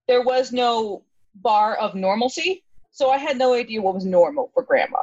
there 0.08 0.22
was 0.22 0.52
no 0.52 1.04
bar 1.36 1.76
of 1.76 1.94
normalcy, 1.94 2.64
so 2.90 3.11
I 3.11 3.16
had 3.18 3.38
no 3.38 3.54
idea 3.54 3.80
what 3.82 3.94
was 3.94 4.04
normal 4.04 4.50
for 4.54 4.62
grandma. 4.62 4.99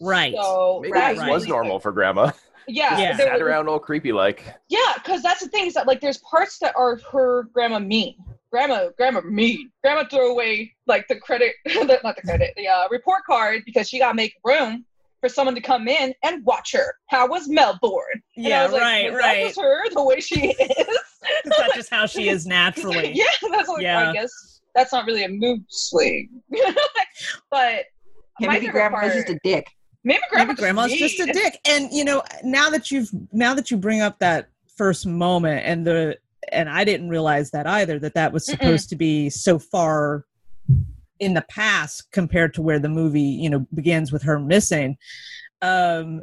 right 0.00 0.34
So 0.34 0.80
Maybe 0.82 0.92
that 0.92 1.10
this 1.12 1.18
right. 1.20 1.30
was 1.30 1.46
normal 1.46 1.78
for 1.80 1.92
grandma. 1.92 2.30
Yeah. 2.66 2.98
Yeah. 2.98 3.16
Sat 3.16 3.32
was- 3.32 3.42
around 3.42 3.68
all 3.68 3.78
creepy 3.78 4.12
like. 4.12 4.44
Yeah, 4.68 4.78
because 4.96 5.22
that's 5.22 5.40
the 5.40 5.48
thing 5.48 5.66
is 5.66 5.74
that 5.74 5.86
like 5.86 6.00
there's 6.00 6.18
parts 6.18 6.58
that 6.58 6.74
are 6.76 7.00
her 7.12 7.44
grandma 7.54 7.78
mean. 7.78 8.14
Grandma, 8.50 8.88
grandma 8.96 9.20
mean. 9.22 9.70
Grandma 9.82 10.04
threw 10.08 10.32
away 10.32 10.74
like 10.86 11.06
the 11.08 11.16
credit, 11.16 11.54
the, 11.64 11.98
not 12.04 12.16
the 12.16 12.22
credit, 12.22 12.52
the 12.56 12.66
uh, 12.68 12.88
report 12.90 13.22
card 13.24 13.62
because 13.66 13.88
she 13.88 13.98
got 13.98 14.08
to 14.10 14.14
make 14.14 14.34
room 14.44 14.84
for 15.20 15.28
someone 15.28 15.54
to 15.54 15.60
come 15.60 15.88
in 15.88 16.14
and 16.22 16.44
watch 16.44 16.72
her. 16.72 16.94
How 17.08 17.26
was 17.28 17.48
Melbourne? 17.48 18.22
And 18.36 18.46
I 18.46 18.48
yeah 18.50 18.62
was 18.64 18.72
like, 18.72 18.82
right 18.82 19.06
"Is 19.06 19.12
that 19.12 19.18
right 19.18 19.46
just 19.46 19.60
her 19.60 19.90
the 19.90 20.04
way 20.04 20.20
she 20.20 20.46
is. 20.50 20.78
is 20.78 20.98
that 21.58 21.70
just 21.74 21.90
how 21.90 22.06
she 22.06 22.28
is 22.28 22.46
naturally 22.46 23.12
yeah, 23.14 23.24
that's 23.50 23.68
like 23.68 23.82
Yeah. 23.82 24.10
I 24.10 24.12
guess 24.12 24.57
that's 24.78 24.92
not 24.92 25.06
really 25.06 25.24
a 25.24 25.28
mood 25.28 25.64
swing, 25.68 26.28
but 27.50 27.84
Yeah, 28.40 28.46
my 28.46 28.54
maybe 28.54 28.68
grandma's 28.68 29.00
part- 29.00 29.12
just 29.14 29.28
a 29.30 29.38
dick. 29.42 29.66
maybe 30.04 30.20
grandma 30.30 30.46
maybe 30.52 30.60
grandma's 30.60 30.92
just 30.92 31.18
a 31.20 31.26
dick 31.32 31.58
and 31.68 31.90
you 31.92 32.04
know 32.04 32.22
now 32.44 32.70
that 32.70 32.90
you've 32.90 33.10
now 33.32 33.52
that 33.54 33.70
you 33.70 33.76
bring 33.76 34.00
up 34.00 34.18
that 34.20 34.48
first 34.76 35.04
moment 35.06 35.64
and 35.66 35.84
the 35.84 36.16
and 36.52 36.68
i 36.70 36.84
didn't 36.84 37.08
realize 37.08 37.50
that 37.50 37.66
either 37.66 37.98
that 37.98 38.14
that 38.14 38.32
was 38.32 38.46
Mm-mm. 38.46 38.52
supposed 38.52 38.88
to 38.90 38.96
be 38.96 39.28
so 39.28 39.58
far 39.58 40.24
in 41.18 41.34
the 41.34 41.42
past 41.50 42.10
compared 42.12 42.54
to 42.54 42.62
where 42.62 42.78
the 42.78 42.88
movie 42.88 43.20
you 43.20 43.50
know 43.50 43.66
begins 43.74 44.12
with 44.12 44.22
her 44.22 44.38
missing 44.38 44.96
um 45.62 46.22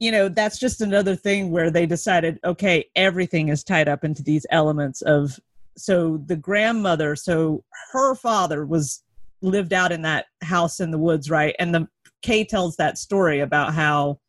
you 0.00 0.10
know 0.10 0.28
that's 0.28 0.58
just 0.58 0.80
another 0.80 1.14
thing 1.14 1.52
where 1.52 1.70
they 1.70 1.86
decided 1.86 2.40
okay 2.44 2.84
everything 2.96 3.48
is 3.50 3.62
tied 3.62 3.88
up 3.88 4.02
into 4.02 4.22
these 4.24 4.44
elements 4.50 5.00
of 5.02 5.38
so 5.76 6.18
the 6.26 6.36
grandmother 6.36 7.16
so 7.16 7.64
her 7.92 8.14
father 8.14 8.66
was 8.66 9.02
lived 9.42 9.72
out 9.72 9.92
in 9.92 10.02
that 10.02 10.26
house 10.42 10.80
in 10.80 10.90
the 10.90 10.98
woods 10.98 11.30
right? 11.30 11.54
And 11.58 11.74
the 11.74 11.88
kay 12.22 12.44
tells 12.44 12.76
that 12.76 12.98
story 12.98 13.40
about 13.40 13.72
how 13.74 14.20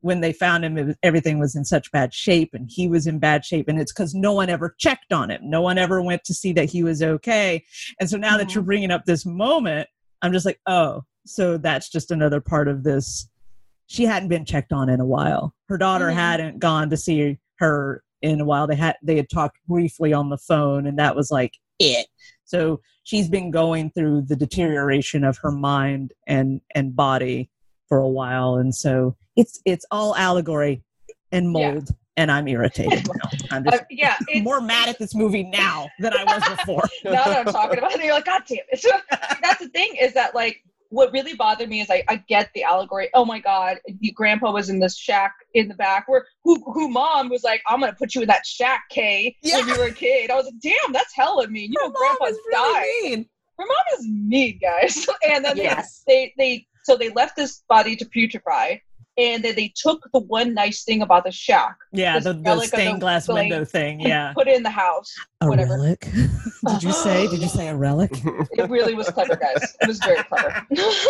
when 0.00 0.20
they 0.20 0.32
found 0.32 0.64
him 0.64 0.78
it 0.78 0.86
was, 0.86 0.96
everything 1.02 1.38
was 1.38 1.56
in 1.56 1.64
such 1.64 1.90
bad 1.90 2.14
shape 2.14 2.50
and 2.52 2.68
he 2.70 2.86
was 2.88 3.06
in 3.06 3.18
bad 3.18 3.44
shape 3.44 3.68
and 3.68 3.80
it's 3.80 3.92
because 3.92 4.14
no 4.14 4.32
one 4.32 4.48
ever 4.48 4.74
checked 4.78 5.12
on 5.12 5.30
him. 5.30 5.40
No 5.42 5.60
one 5.60 5.78
ever 5.78 6.00
went 6.02 6.22
to 6.24 6.34
see 6.34 6.52
that 6.52 6.70
he 6.70 6.82
was 6.84 7.02
okay. 7.02 7.64
And 7.98 8.08
so 8.08 8.16
now 8.16 8.36
that 8.36 8.48
Mhm. 8.48 8.54
you're 8.54 8.62
bringing 8.64 8.90
up 8.90 9.04
this 9.06 9.24
moment 9.26 9.88
i'm 10.20 10.32
just 10.32 10.44
like 10.46 10.60
oh 10.66 11.02
so 11.26 11.56
that's 11.58 11.90
just 11.90 12.10
another 12.10 12.40
part 12.40 12.68
of 12.68 12.84
this. 12.84 13.28
She 13.86 14.04
hadn't 14.04 14.28
been 14.28 14.44
checked 14.44 14.72
on 14.72 14.88
in 14.88 14.98
a 15.00 15.06
while. 15.06 15.54
Her 15.68 15.78
daughter 15.78 16.08
Mhm. 16.08 16.14
hadn't 16.14 16.58
gone 16.58 16.90
to 16.90 16.96
see 16.96 17.38
her 17.58 18.02
in 18.22 18.40
a 18.40 18.44
while 18.44 18.66
they 18.66 18.74
had 18.76 18.96
they 19.02 19.16
had 19.16 19.28
talked 19.30 19.58
briefly 19.66 20.12
on 20.12 20.28
the 20.28 20.38
phone 20.38 20.86
and 20.86 20.98
that 20.98 21.14
was 21.14 21.30
like 21.30 21.54
it 21.78 22.06
so 22.44 22.80
she's 23.04 23.28
been 23.28 23.50
going 23.50 23.90
through 23.90 24.22
the 24.22 24.36
deterioration 24.36 25.24
of 25.24 25.38
her 25.38 25.52
mind 25.52 26.12
and 26.26 26.60
and 26.74 26.96
body 26.96 27.48
for 27.88 27.98
a 27.98 28.08
while 28.08 28.56
and 28.56 28.74
so 28.74 29.16
it's 29.36 29.60
it's 29.64 29.86
all 29.90 30.16
allegory 30.16 30.82
and 31.32 31.46
Yeah. 31.46 31.72
mold 31.72 31.90
and 32.16 32.30
i'm 32.32 32.48
irritated 32.48 33.06
now 33.06 33.30
i'm 33.52 33.64
just 33.64 33.76
Uh, 33.82 33.84
yeah, 33.90 34.16
more 34.42 34.60
mad 34.60 34.88
at 34.88 34.98
this 34.98 35.14
movie 35.14 35.44
now 35.44 35.88
than 36.00 36.12
i 36.12 36.24
was 36.24 36.42
before 36.48 36.82
now 37.04 37.24
that 37.24 37.46
I'm 37.46 37.52
talking 37.52 37.78
about 37.78 37.92
it, 37.94 38.04
you're 38.04 38.14
like, 38.14 38.24
God 38.24 38.42
damn 38.48 38.58
it. 38.70 38.84
That's 39.42 39.60
the 39.60 39.68
thing 39.68 39.94
is 40.00 40.12
that 40.14 40.34
like 40.34 40.62
what 40.90 41.12
really 41.12 41.34
bothered 41.34 41.68
me 41.68 41.80
is 41.80 41.90
I, 41.90 42.02
I 42.08 42.16
get 42.28 42.50
the 42.54 42.62
allegory. 42.64 43.08
Oh 43.14 43.24
my 43.24 43.38
God, 43.40 43.78
you, 44.00 44.12
grandpa 44.12 44.50
was 44.52 44.70
in 44.70 44.80
this 44.80 44.96
shack 44.96 45.34
in 45.54 45.68
the 45.68 45.74
back 45.74 46.08
where 46.08 46.26
who 46.44 46.62
who 46.72 46.88
mom 46.88 47.28
was 47.28 47.42
like, 47.44 47.62
I'm 47.68 47.80
gonna 47.80 47.92
put 47.92 48.14
you 48.14 48.22
in 48.22 48.28
that 48.28 48.46
shack, 48.46 48.84
Kay, 48.90 49.36
Yeah. 49.42 49.56
when 49.58 49.68
you 49.68 49.76
were 49.78 49.86
a 49.86 49.92
kid. 49.92 50.30
I 50.30 50.34
was 50.34 50.46
like, 50.46 50.60
damn, 50.62 50.92
that's 50.92 51.14
hella 51.14 51.46
mean. 51.48 51.72
You 51.72 51.78
know, 51.78 51.88
Her 51.88 51.92
mom 51.92 52.16
grandpa's 52.18 52.36
is 52.36 52.40
really 52.46 52.72
died. 52.72 53.08
mean. 53.10 53.28
Her 53.58 53.66
mom 53.66 53.98
is 53.98 54.08
mean, 54.08 54.58
guys. 54.62 55.06
and 55.28 55.44
then 55.44 55.56
Yes. 55.56 56.02
they, 56.06 56.32
they 56.38 56.44
they 56.44 56.66
so 56.84 56.96
they 56.96 57.10
left 57.10 57.36
this 57.36 57.62
body 57.68 57.94
to 57.96 58.04
putrefy. 58.06 58.80
And 59.18 59.44
then 59.44 59.56
they 59.56 59.72
took 59.74 60.08
the 60.12 60.20
one 60.20 60.54
nice 60.54 60.84
thing 60.84 61.02
about 61.02 61.24
the 61.24 61.32
shack 61.32 61.76
yeah 61.92 62.18
the, 62.18 62.32
the 62.32 62.40
relic 62.40 62.66
of 62.66 62.70
the 62.70 62.76
stained 62.76 63.00
glass 63.00 63.26
flame 63.26 63.50
window 63.50 63.64
thing 63.64 64.00
and 64.00 64.08
yeah 64.08 64.32
put 64.32 64.46
it 64.46 64.56
in 64.56 64.62
the 64.62 64.70
house. 64.70 65.12
a 65.40 65.48
whatever. 65.48 65.72
relic 65.72 66.00
did 66.68 66.82
you 66.82 66.92
say 66.92 67.26
did 67.26 67.40
you 67.40 67.48
say 67.48 67.68
a 67.68 67.76
relic 67.76 68.12
It 68.52 68.70
really 68.70 68.94
was 68.94 69.08
clever, 69.08 69.36
guys. 69.36 69.76
It 69.80 69.88
was 69.88 69.98
very 69.98 70.22
clever. 70.24 70.66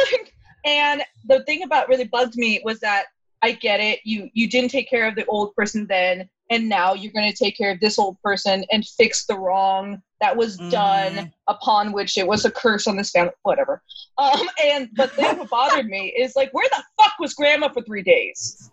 and 0.65 1.03
the 1.27 1.43
thing 1.45 1.63
about 1.63 1.89
really 1.89 2.05
bugged 2.05 2.37
me 2.37 2.61
was 2.65 2.81
that 2.81 3.07
I 3.43 3.53
get 3.53 3.81
it. 3.81 4.01
You 4.05 4.29
you 4.33 4.49
didn't 4.49 4.71
take 4.71 4.91
care 4.91 5.07
of 5.07 5.15
the 5.15 5.25
old 5.27 5.55
person 5.55 5.87
then, 5.89 6.29
and 6.51 6.69
now 6.69 6.95
you're 6.95 7.13
going 7.13 7.31
to 7.31 7.37
take 7.37 7.57
care 7.57 7.71
of 7.71 7.81
this 7.81 7.99
old 7.99 8.21
person 8.23 8.65
and 8.73 8.85
fix 8.85 9.27
the 9.27 9.39
wrong 9.39 10.03
that 10.21 10.37
was 10.37 10.57
done 10.57 11.15
Mhm. 11.15 11.33
upon 11.47 11.93
which 11.93 12.19
it 12.19 12.27
was 12.27 12.45
a 12.45 12.51
curse 12.51 12.87
on 12.87 12.97
this 12.97 13.11
family. 13.11 13.33
Whatever. 13.43 13.83
Um. 14.19 14.49
And 14.65 14.89
but 14.97 15.11
the 15.17 15.23
thing 15.23 15.39
that 15.39 15.49
bothered 15.51 15.87
me 15.87 16.13
is 16.19 16.35
like, 16.37 16.53
where 16.53 16.69
the 16.71 16.83
fuck 17.01 17.13
was 17.21 17.35
Grandma 17.35 17.69
for 17.69 17.83
three 17.83 18.03
days? 18.03 18.71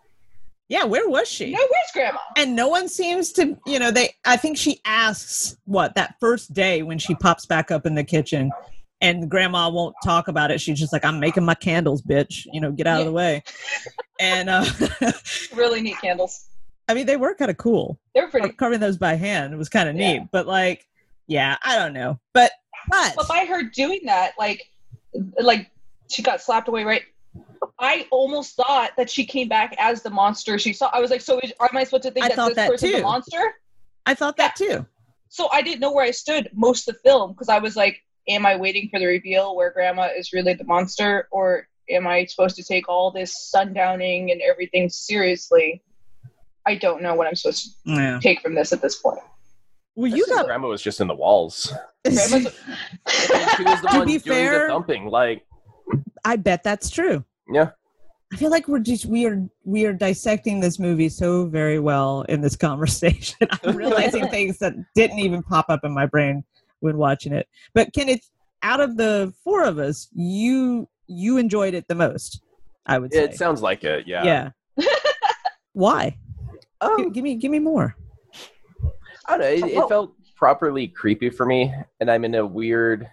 yeah 0.68 0.84
where 0.84 1.08
was 1.08 1.28
she 1.28 1.52
No, 1.52 1.60
where's 1.60 1.92
Grandma? 1.94 2.18
and 2.38 2.56
no 2.56 2.68
one 2.68 2.90
seems 2.90 3.32
to 3.34 3.56
you 3.68 3.78
know 3.78 3.92
they 3.92 4.16
i 4.26 4.36
think 4.36 4.58
she 4.58 4.82
asks 4.84 5.56
what 5.66 5.94
that 5.94 6.16
first 6.20 6.56
day 6.56 6.82
when 6.82 6.98
she 6.98 7.14
pops 7.14 7.46
back 7.46 7.70
up 7.70 7.86
in 7.86 7.94
the 7.94 8.04
kitchen 8.04 8.50
and 9.00 9.30
grandma 9.30 9.70
won't 9.70 9.94
talk 10.04 10.28
about 10.28 10.50
it. 10.50 10.60
She's 10.60 10.80
just 10.80 10.92
like, 10.94 11.06
I'm 11.06 11.20
making 11.20 11.44
my 11.46 11.54
candles, 11.54 12.02
bitch. 12.02 12.48
You 12.52 12.62
know, 12.62 12.72
get 12.72 12.88
out 12.88 13.02
of 13.02 13.06
the 13.06 13.12
way. 13.12 13.44
And 14.20 14.50
uh, 14.50 14.66
really 15.54 15.82
neat 15.82 15.98
candles. 16.02 16.48
I 16.88 16.94
mean, 16.94 17.06
they 17.06 17.18
were 17.18 17.36
kind 17.36 17.52
of 17.52 17.58
cool. 17.58 18.00
They 18.16 18.22
were 18.22 18.28
pretty. 18.30 18.50
Carving 18.50 18.80
those 18.80 18.98
by 18.98 19.16
hand 19.16 19.54
It 19.54 19.58
was 19.58 19.70
kind 19.70 19.90
of 19.90 19.96
Yeah. 19.98 20.14
neat. 20.20 20.30
But 20.32 20.48
like, 20.48 20.88
yeah, 21.28 21.58
I 21.64 21.78
don't 21.78 21.94
know. 21.94 22.20
But 22.34 22.52
but, 22.90 23.14
But 23.16 23.28
by 23.28 23.46
her 23.46 23.64
doing 23.64 24.02
that, 24.06 24.34
like, 24.38 24.64
like 25.40 25.72
she 26.10 26.22
got 26.22 26.42
slapped 26.42 26.68
away, 26.68 26.84
right? 26.84 27.02
I 27.80 28.08
almost 28.12 28.56
thought 28.56 28.92
that 28.98 29.10
she 29.10 29.26
came 29.26 29.48
back 29.48 29.76
as 29.80 30.04
the 30.04 30.10
monster 30.10 30.60
she 30.60 30.72
saw. 30.72 30.90
I 30.94 31.00
was 31.00 31.10
like, 31.10 31.22
so 31.22 31.40
is, 31.40 31.52
am 31.60 31.76
I 31.76 31.84
supposed 31.84 32.04
to 32.04 32.12
think 32.12 32.26
I 32.26 32.30
that 32.30 32.48
this 32.48 32.56
that 32.56 32.70
person's 32.70 32.92
too. 32.94 33.00
a 33.00 33.02
monster? 33.02 33.54
I 34.06 34.14
thought 34.14 34.38
that 34.38 34.56
too. 34.56 34.86
So 35.30 35.50
I 35.52 35.62
didn't 35.62 35.80
know 35.80 35.92
where 35.92 36.06
I 36.06 36.12
stood 36.12 36.50
most 36.54 36.88
of 36.88 36.96
the 36.96 37.02
film 37.02 37.32
because 37.32 37.50
I 37.50 37.58
was 37.58 37.76
like, 37.76 38.02
am 38.28 38.46
I 38.46 38.56
waiting 38.56 38.90
for 38.90 39.00
the 39.00 39.08
reveal 39.08 39.56
where 39.56 39.72
Grandma 39.72 40.10
is 40.16 40.32
really 40.32 40.54
the 40.54 40.64
monster, 40.64 41.28
or 41.32 41.68
am 41.90 42.08
I 42.08 42.26
supposed 42.26 42.56
to 42.58 42.64
take 42.64 42.88
all 42.88 43.12
this 43.12 43.52
sundowning 43.54 44.32
and 44.32 44.42
everything 44.42 44.90
seriously? 44.90 45.82
I 46.66 46.76
don't 46.76 47.02
know 47.02 47.16
what 47.16 47.28
I'm 47.28 47.36
supposed 47.36 47.66
to 47.86 47.92
Yeah. 47.92 48.20
take 48.22 48.42
from 48.42 48.56
this 48.56 48.72
at 48.74 48.82
this 48.82 48.96
point. 48.96 49.20
Well, 49.96 50.12
I 50.12 50.16
you 50.16 50.26
think 50.26 50.38
got. 50.38 50.46
grandma 50.48 50.68
was 50.68 50.82
just 50.82 51.00
in 51.02 51.08
the 51.08 51.16
walls. 51.16 51.72
Grandma's 52.06 52.30
She 53.08 53.64
was 53.64 53.82
the 53.82 53.88
To 53.92 53.98
one 54.00 54.08
be 54.08 54.18
doing 54.18 54.22
fair- 54.48 54.68
the 54.68 54.74
thumping. 54.74 55.06
Like, 55.08 55.46
I 56.24 56.36
bet 56.36 56.64
that's 56.64 56.90
true. 56.90 57.24
yeah, 57.52 57.70
I 58.34 58.36
feel 58.38 58.50
like 58.52 58.68
we're 58.68 58.80
just 58.80 59.06
we 59.06 59.26
are 59.26 59.48
we 59.64 59.86
are 59.86 59.94
dissecting 59.94 60.60
this 60.60 60.80
movie 60.80 61.10
so 61.10 61.46
very 61.46 61.80
well 61.80 62.24
in 62.24 62.42
this 62.42 62.56
conversation. 62.68 63.48
I'm 63.64 63.76
realizing 63.76 64.28
things 64.30 64.58
that 64.60 64.74
didn't 64.96 65.20
even 65.20 65.42
pop 65.44 65.66
up 65.70 65.82
in 65.84 65.94
my 65.94 66.06
brain 66.06 66.44
when 66.82 66.98
watching 66.98 67.32
it. 67.34 67.48
But 67.74 67.94
Kenneth, 67.94 68.30
out 68.64 68.82
of 68.82 68.98
the 68.98 69.34
four 69.44 69.64
of 69.64 69.78
us, 69.80 70.10
you 70.14 70.88
you 71.08 71.38
enjoyed 71.38 71.74
it 71.74 71.88
the 71.88 71.96
most. 71.96 72.42
I 72.88 73.00
would 73.00 73.14
say. 73.14 73.24
it 73.24 73.36
sounds 73.36 73.62
like 73.62 73.84
it. 73.84 74.06
Yeah. 74.08 74.24
yeah. 74.78 74.86
Why? 75.74 76.18
Um, 76.82 76.98
Give, 76.98 77.14
give 77.14 77.24
me 77.24 77.36
give 77.36 77.52
me 77.52 77.60
more. 77.60 77.96
I 79.28 79.38
don't 79.38 79.40
know. 79.40 79.68
It, 79.68 79.74
it 79.74 79.90
felt 79.90 80.14
properly 80.36 80.88
creepy 80.88 81.30
for 81.30 81.46
me, 81.46 81.74
and 82.00 82.12
I'm 82.12 82.26
in 82.26 82.36
a 82.36 82.46
weird, 82.46 83.10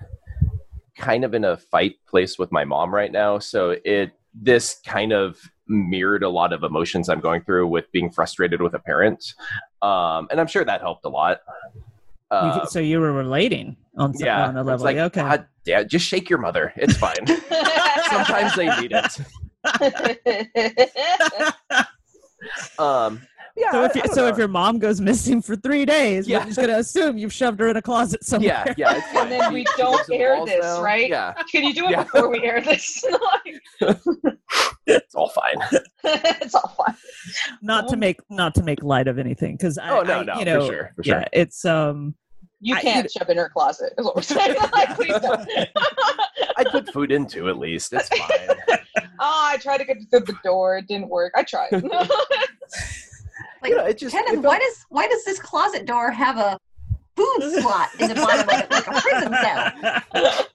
kind 0.97 1.25
of 1.25 1.35
in 1.35 1.45
a 1.45 1.57
fight 1.57 1.97
place 2.07 2.39
with 2.39 2.53
my 2.53 2.65
mom 2.65 2.95
right 2.95 3.13
now. 3.13 3.39
So 3.39 3.77
it 3.85 4.13
this 4.35 4.81
kind 4.87 5.13
of 5.13 5.39
mirrored 5.69 6.23
a 6.23 6.29
lot 6.29 6.53
of 6.53 6.65
emotions 6.65 7.09
I'm 7.09 7.21
going 7.21 7.43
through 7.43 7.69
with 7.69 7.91
being 7.93 8.11
frustrated 8.11 8.61
with 8.61 8.75
a 8.75 8.79
parent, 8.79 9.35
um, 9.83 10.29
and 10.31 10.41
I'm 10.41 10.47
sure 10.47 10.65
that 10.65 10.81
helped 10.81 11.05
a 11.05 11.09
lot. 11.09 11.41
You 12.31 12.39
Uh, 12.39 12.65
so 12.67 12.79
you 12.81 12.99
were 12.99 13.13
relating 13.13 13.77
on 13.99 14.15
some, 14.15 14.27
yeah, 14.27 14.49
on 14.49 14.57
a 14.57 14.63
level. 14.63 14.85
like, 14.85 14.97
okay. 14.97 15.21
God 15.21 15.47
damn, 15.65 15.87
just 15.87 16.07
shake 16.07 16.31
your 16.31 16.39
mother. 16.39 16.73
It's 16.77 16.97
fine. 16.97 17.27
Sometimes 18.11 18.57
they 18.57 18.69
need 18.81 18.93
it. 18.93 19.19
Um, 22.79 23.23
yeah. 23.63 23.71
so 23.73 23.85
if 23.85 23.95
you, 23.95 24.03
so 24.13 24.23
know. 24.23 24.27
if 24.29 24.37
your 24.39 24.49
mom 24.49 24.79
goes 24.79 25.01
missing 25.01 25.41
for 25.41 25.57
three 25.57 25.85
days, 25.85 26.27
Yeah. 26.29 26.39
we're 26.41 26.47
just 26.47 26.61
gonna 26.61 26.79
assume 26.79 27.17
you've 27.19 27.33
shoved 27.33 27.61
her 27.61 27.69
in 27.69 27.77
a 27.77 27.83
closet 27.83 28.25
somewhere. 28.25 28.65
yeah, 28.77 28.95
yeah, 28.95 29.21
and 29.21 29.31
then 29.33 29.53
we 29.53 29.61
She- 29.65 29.73
she 29.77 29.83
don't 29.83 29.93
lives 29.97 30.11
air 30.11 30.45
this, 30.45 30.63
now. 30.65 30.83
right? 30.83 31.09
Yeah, 31.09 31.33
Can 31.51 31.65
you 31.65 31.73
do 31.75 31.87
it 31.87 31.93
Yeah. 31.93 32.03
before 32.05 32.29
we 32.29 32.43
air 32.43 32.61
this? 32.61 33.05
It's 34.87 35.15
all 35.15 35.29
fine. 35.29 35.57
it's 36.05 36.55
all 36.57 36.75
fine. 36.77 36.97
not 37.63 37.89
to 37.89 37.97
make 37.97 38.19
not 38.29 38.53
to 38.57 38.63
make 38.65 38.83
light 38.83 39.07
of 39.07 39.17
anything 39.19 39.57
because 39.57 39.79
I, 39.79 39.91
Oh, 39.91 40.03
no, 40.03 40.21
I- 40.21 40.25
no, 40.25 40.33
you 40.35 40.39
for 40.41 40.45
know, 40.45 40.67
sure, 40.67 40.93
for 40.97 41.03
yeah, 41.05 41.21
sure. 41.21 41.25
it's 41.33 41.65
um, 41.65 42.15
You 42.61 42.75
can't 42.77 43.09
shove 43.11 43.31
in 43.31 43.37
her 43.39 43.49
closet. 43.49 43.93
Is 43.97 44.05
what 44.05 44.17
we're 44.17 44.23
saying. 44.23 44.57
like, 44.73 44.95
please 44.97 45.17
don't. 45.21 45.49
I'd 46.57 46.67
put 46.71 46.93
food 46.93 47.13
into 47.13 47.49
at 47.49 47.59
least. 47.59 47.93
It's 47.93 48.09
fine. 48.09 48.57
oh, 48.99 49.51
I 49.53 49.57
tried 49.59 49.79
to 49.79 49.85
get 49.85 49.99
through 50.11 50.21
the 50.21 50.37
door. 50.45 50.79
It 50.79 50.89
didn't 50.89 51.09
work. 51.09 51.33
I 51.37 51.45
tried. 51.45 51.71
Like, 53.63 53.71
you 53.71 53.77
know, 53.77 53.87
it 53.87 53.99
just 53.99 54.15
Kenneth, 54.15 54.35
it 54.35 54.41
why 54.41 54.59
does 54.59 54.85
why 54.89 55.07
does 55.07 55.25
this 55.25 55.39
closet 55.39 55.87
door 55.87 56.11
have 56.11 56.37
a 56.37 56.59
food 57.15 57.43
slot 57.61 57.91
in 58.01 58.09
the 58.09 58.15
bottom 58.17 58.47
like, 58.47 58.71
like 58.71 58.87
a 58.89 59.01
prison 59.01 59.33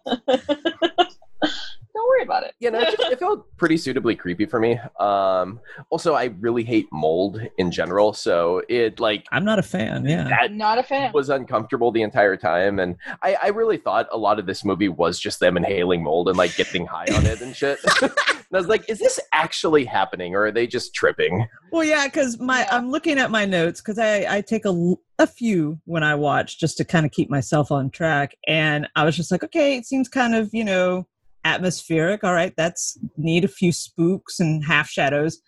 cell? 0.08 1.08
don't 1.98 2.08
worry 2.08 2.24
about 2.24 2.44
it. 2.44 2.54
you 2.60 2.70
know, 2.72 2.80
it, 2.80 2.98
just, 2.98 3.12
it 3.12 3.20
felt 3.20 3.46
pretty 3.58 3.78
suitably 3.78 4.16
creepy 4.16 4.46
for 4.46 4.60
me. 4.60 4.80
Um, 5.00 5.60
also, 5.90 6.14
I 6.14 6.26
really 6.40 6.64
hate 6.64 6.88
mold 6.92 7.42
in 7.58 7.72
general, 7.72 8.14
so 8.14 8.62
it 8.70 9.00
like 9.00 9.26
I'm 9.32 9.44
not 9.46 9.60
a 9.60 9.64
fan. 9.64 10.06
Yeah, 10.06 10.28
that 10.30 10.54
Not 10.54 10.78
a 10.78 10.84
fan. 10.84 11.12
was 11.14 11.30
uncomfortable 11.30 11.92
the 11.92 12.02
entire 12.02 12.38
time, 12.38 12.80
and 12.80 12.96
I, 13.22 13.36
I 13.44 13.48
really 13.50 13.78
thought 13.78 14.08
a 14.12 14.18
lot 14.18 14.40
of 14.40 14.46
this 14.46 14.64
movie 14.64 14.90
was 14.90 15.20
just 15.20 15.40
them 15.40 15.58
inhaling 15.58 16.04
mold 16.04 16.30
and 16.30 16.38
like 16.38 16.56
getting 16.56 16.86
high 16.86 17.08
on 17.16 17.26
it 17.26 17.42
and 17.42 17.56
shit. 17.56 17.80
and 18.02 18.12
I 18.54 18.58
was 18.58 18.68
like, 18.68 18.90
is 18.90 19.00
this 19.00 19.20
actually 19.34 19.86
happening, 19.86 20.36
or 20.36 20.46
are 20.46 20.52
they 20.52 20.68
just 20.68 20.94
tripping? 20.94 21.48
well, 21.72 21.84
yeah, 21.84 22.06
because 22.06 22.40
my 22.40 22.60
Yeah. 22.60 22.68
I'm 22.78 22.92
looking 22.92 23.18
at 23.20 23.32
my 23.32 23.46
notes 23.46 23.82
because 23.82 24.00
I 24.00 24.38
I 24.38 24.42
take 24.42 24.66
a 24.66 24.94
a 25.20 25.26
few 25.28 25.80
when 25.86 26.04
I 26.04 26.14
watch 26.14 26.60
just 26.60 26.78
to 26.78 26.86
kind 26.86 27.06
of 27.06 27.12
keep 27.12 27.30
myself 27.30 27.72
on 27.72 27.90
track, 27.90 28.36
and 28.48 28.88
I 28.96 29.04
was 29.04 29.16
just 29.18 29.32
like, 29.32 29.44
okay, 29.44 29.76
it 29.78 29.86
seems 29.86 30.08
kind 30.08 30.36
of 30.36 30.54
you 30.54 30.64
know 30.64 31.08
atmospheric. 31.48 32.24
All 32.24 32.34
right, 32.34 32.54
that's 32.58 32.98
need 33.18 33.46
a 33.46 33.48
few 33.48 33.72
spooks 33.72 34.40
and 34.40 34.64
half 34.64 34.90
shadows, 34.90 35.40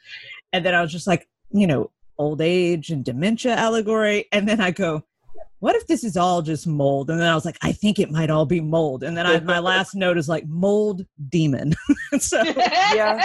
and 0.54 0.66
then 0.66 0.74
I 0.74 0.82
was 0.82 0.92
just 0.92 1.08
like, 1.08 1.28
you 1.52 1.68
know, 1.68 1.92
old 2.18 2.42
age 2.42 2.90
and 2.90 3.04
dementia 3.04 3.56
allegory, 3.56 4.26
and 4.32 4.48
then 4.48 4.62
I 4.62 4.72
go. 4.72 5.04
What 5.62 5.76
if 5.76 5.88
this 5.88 6.06
is 6.06 6.16
all 6.16 6.42
just 6.42 6.66
mold? 6.66 7.10
And 7.10 7.20
then 7.20 7.28
I 7.28 7.36
was 7.36 7.44
like, 7.44 7.58
I 7.62 7.74
think 7.74 8.00
it 8.00 8.10
might 8.10 8.30
all 8.30 8.46
be 8.46 8.62
mold. 8.62 9.04
And 9.04 9.18
then 9.18 9.28
I, 9.28 9.42
my 9.42 9.60
last 9.72 9.94
note 9.94 10.18
is 10.18 10.30
like 10.30 10.48
mold 10.48 11.06
demon. 11.28 11.76
so 12.18 12.42
Yeah. 12.46 13.22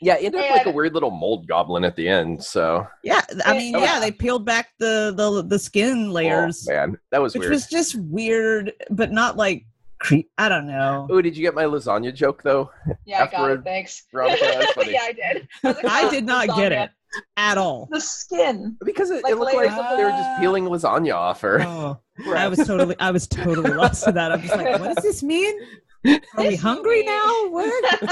Yeah, 0.00 0.14
it 0.14 0.26
ended 0.26 0.42
up 0.42 0.50
like 0.50 0.66
a 0.66 0.70
weird 0.70 0.94
little 0.94 1.10
mold 1.10 1.46
goblin 1.46 1.84
at 1.84 1.94
the 1.94 2.08
end. 2.08 2.42
So, 2.42 2.86
Yeah, 3.02 3.20
I 3.44 3.52
mean, 3.52 3.74
Oh, 3.76 3.80
yeah, 3.80 3.94
yeah. 3.94 4.00
they 4.00 4.12
peeled 4.12 4.46
back 4.46 4.68
the 4.78 5.12
the 5.14 5.42
the 5.42 5.58
skin 5.58 6.06
oh, 6.08 6.12
layers, 6.12 6.66
oh, 6.70 6.72
man, 6.72 6.98
that 7.10 7.20
was 7.20 7.34
which 7.34 7.40
weird. 7.40 7.50
was 7.52 7.66
just 7.66 7.96
weird, 7.96 8.72
but 8.90 9.12
not 9.12 9.36
like 9.36 9.66
creep. 10.00 10.30
I 10.38 10.48
don't 10.48 10.66
know. 10.66 11.06
Oh, 11.10 11.20
did 11.22 11.36
you 11.36 11.42
get 11.42 11.54
my 11.54 11.64
lasagna 11.64 12.12
joke 12.14 12.42
though? 12.42 12.70
Yeah, 13.04 13.24
I 13.24 13.26
got 13.26 13.50
it. 13.50 13.64
Thanks. 13.64 14.06
Veronica, 14.12 14.44
yeah, 14.86 15.00
I 15.02 15.12
did. 15.12 15.48
I, 15.62 15.66
like, 15.68 15.84
I 15.84 16.06
"Oh, 16.06 16.10
did 16.10 16.24
not 16.26 16.48
get 16.56 16.72
it 16.72 16.90
at 17.36 17.58
all. 17.58 17.88
The 17.90 18.00
skin. 18.00 18.76
Because 18.84 19.10
it, 19.10 19.22
Like 19.24 19.32
it 19.32 19.36
looked 19.36 19.54
like 19.54 19.70
of 19.70 19.96
they 19.96 20.04
were 20.04 20.10
just 20.10 20.40
peeling 20.40 20.64
lasagna 20.64 21.14
off 21.14 21.40
her. 21.40 21.60
Oh, 21.62 22.00
I 22.34 22.48
was 22.48 22.58
totally, 22.58 22.96
I 22.98 23.10
was 23.10 23.26
totally 23.26 23.72
lost 23.72 24.04
to 24.04 24.12
that. 24.12 24.32
I'm 24.32 24.40
just 24.42 24.54
like, 24.56 24.78
what 24.80 24.94
does 24.94 25.04
this 25.04 25.22
mean? 25.22 25.58
Are 26.06 26.18
we 26.46 26.56
hungry 26.56 27.04
movie- 27.04 27.06
now? 27.06 27.48
What? 27.50 28.10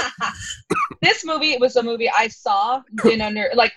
this 1.01 1.25
movie 1.25 1.57
was 1.57 1.75
a 1.75 1.83
movie 1.83 2.09
I 2.09 2.27
saw, 2.27 2.81
didn't 3.03 3.21
under 3.21 3.49
like 3.55 3.73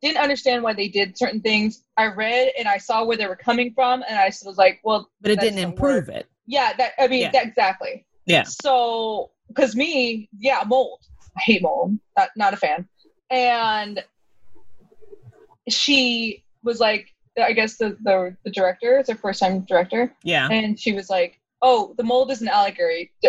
didn't 0.00 0.18
understand 0.18 0.62
why 0.62 0.74
they 0.74 0.86
did 0.88 1.18
certain 1.18 1.40
things. 1.40 1.82
I 1.96 2.06
read 2.06 2.52
and 2.56 2.68
I 2.68 2.78
saw 2.78 3.04
where 3.04 3.16
they 3.16 3.26
were 3.26 3.34
coming 3.36 3.72
from, 3.74 4.04
and 4.08 4.16
I 4.16 4.26
was 4.44 4.56
like, 4.58 4.80
well, 4.84 5.10
But 5.20 5.32
it 5.32 5.40
didn't 5.40 5.54
doesn't 5.56 5.70
improve 5.70 6.06
work. 6.08 6.16
it. 6.18 6.26
Yeah, 6.48 6.72
that 6.78 6.92
I 6.98 7.06
mean, 7.08 7.20
Yeah. 7.22 7.30
that 7.32 7.46
exactly. 7.46 8.04
Yeah. 8.26 8.42
So, 8.44 9.30
because 9.48 9.76
me, 9.76 10.28
yeah, 10.38 10.64
mold. 10.66 11.00
I 11.36 11.40
hate 11.44 11.62
mold. 11.62 11.96
Not, 12.16 12.30
not 12.36 12.54
a 12.54 12.56
fan. 12.56 12.88
And 13.30 14.02
she 15.68 16.44
was 16.62 16.80
like, 16.80 17.08
I 17.40 17.52
guess 17.52 17.76
the 17.76 17.96
the, 18.02 18.36
the 18.44 18.50
director, 18.50 18.98
it's 18.98 19.08
her 19.08 19.14
first 19.14 19.40
time 19.40 19.60
director, 19.60 20.12
Yeah. 20.24 20.48
and 20.50 20.78
she 20.80 20.92
was 20.92 21.08
like, 21.08 21.38
"Oh, 21.62 21.94
the 21.96 22.02
mold 22.02 22.32
is 22.32 22.42
an 22.42 22.48
allegory. 22.48 23.12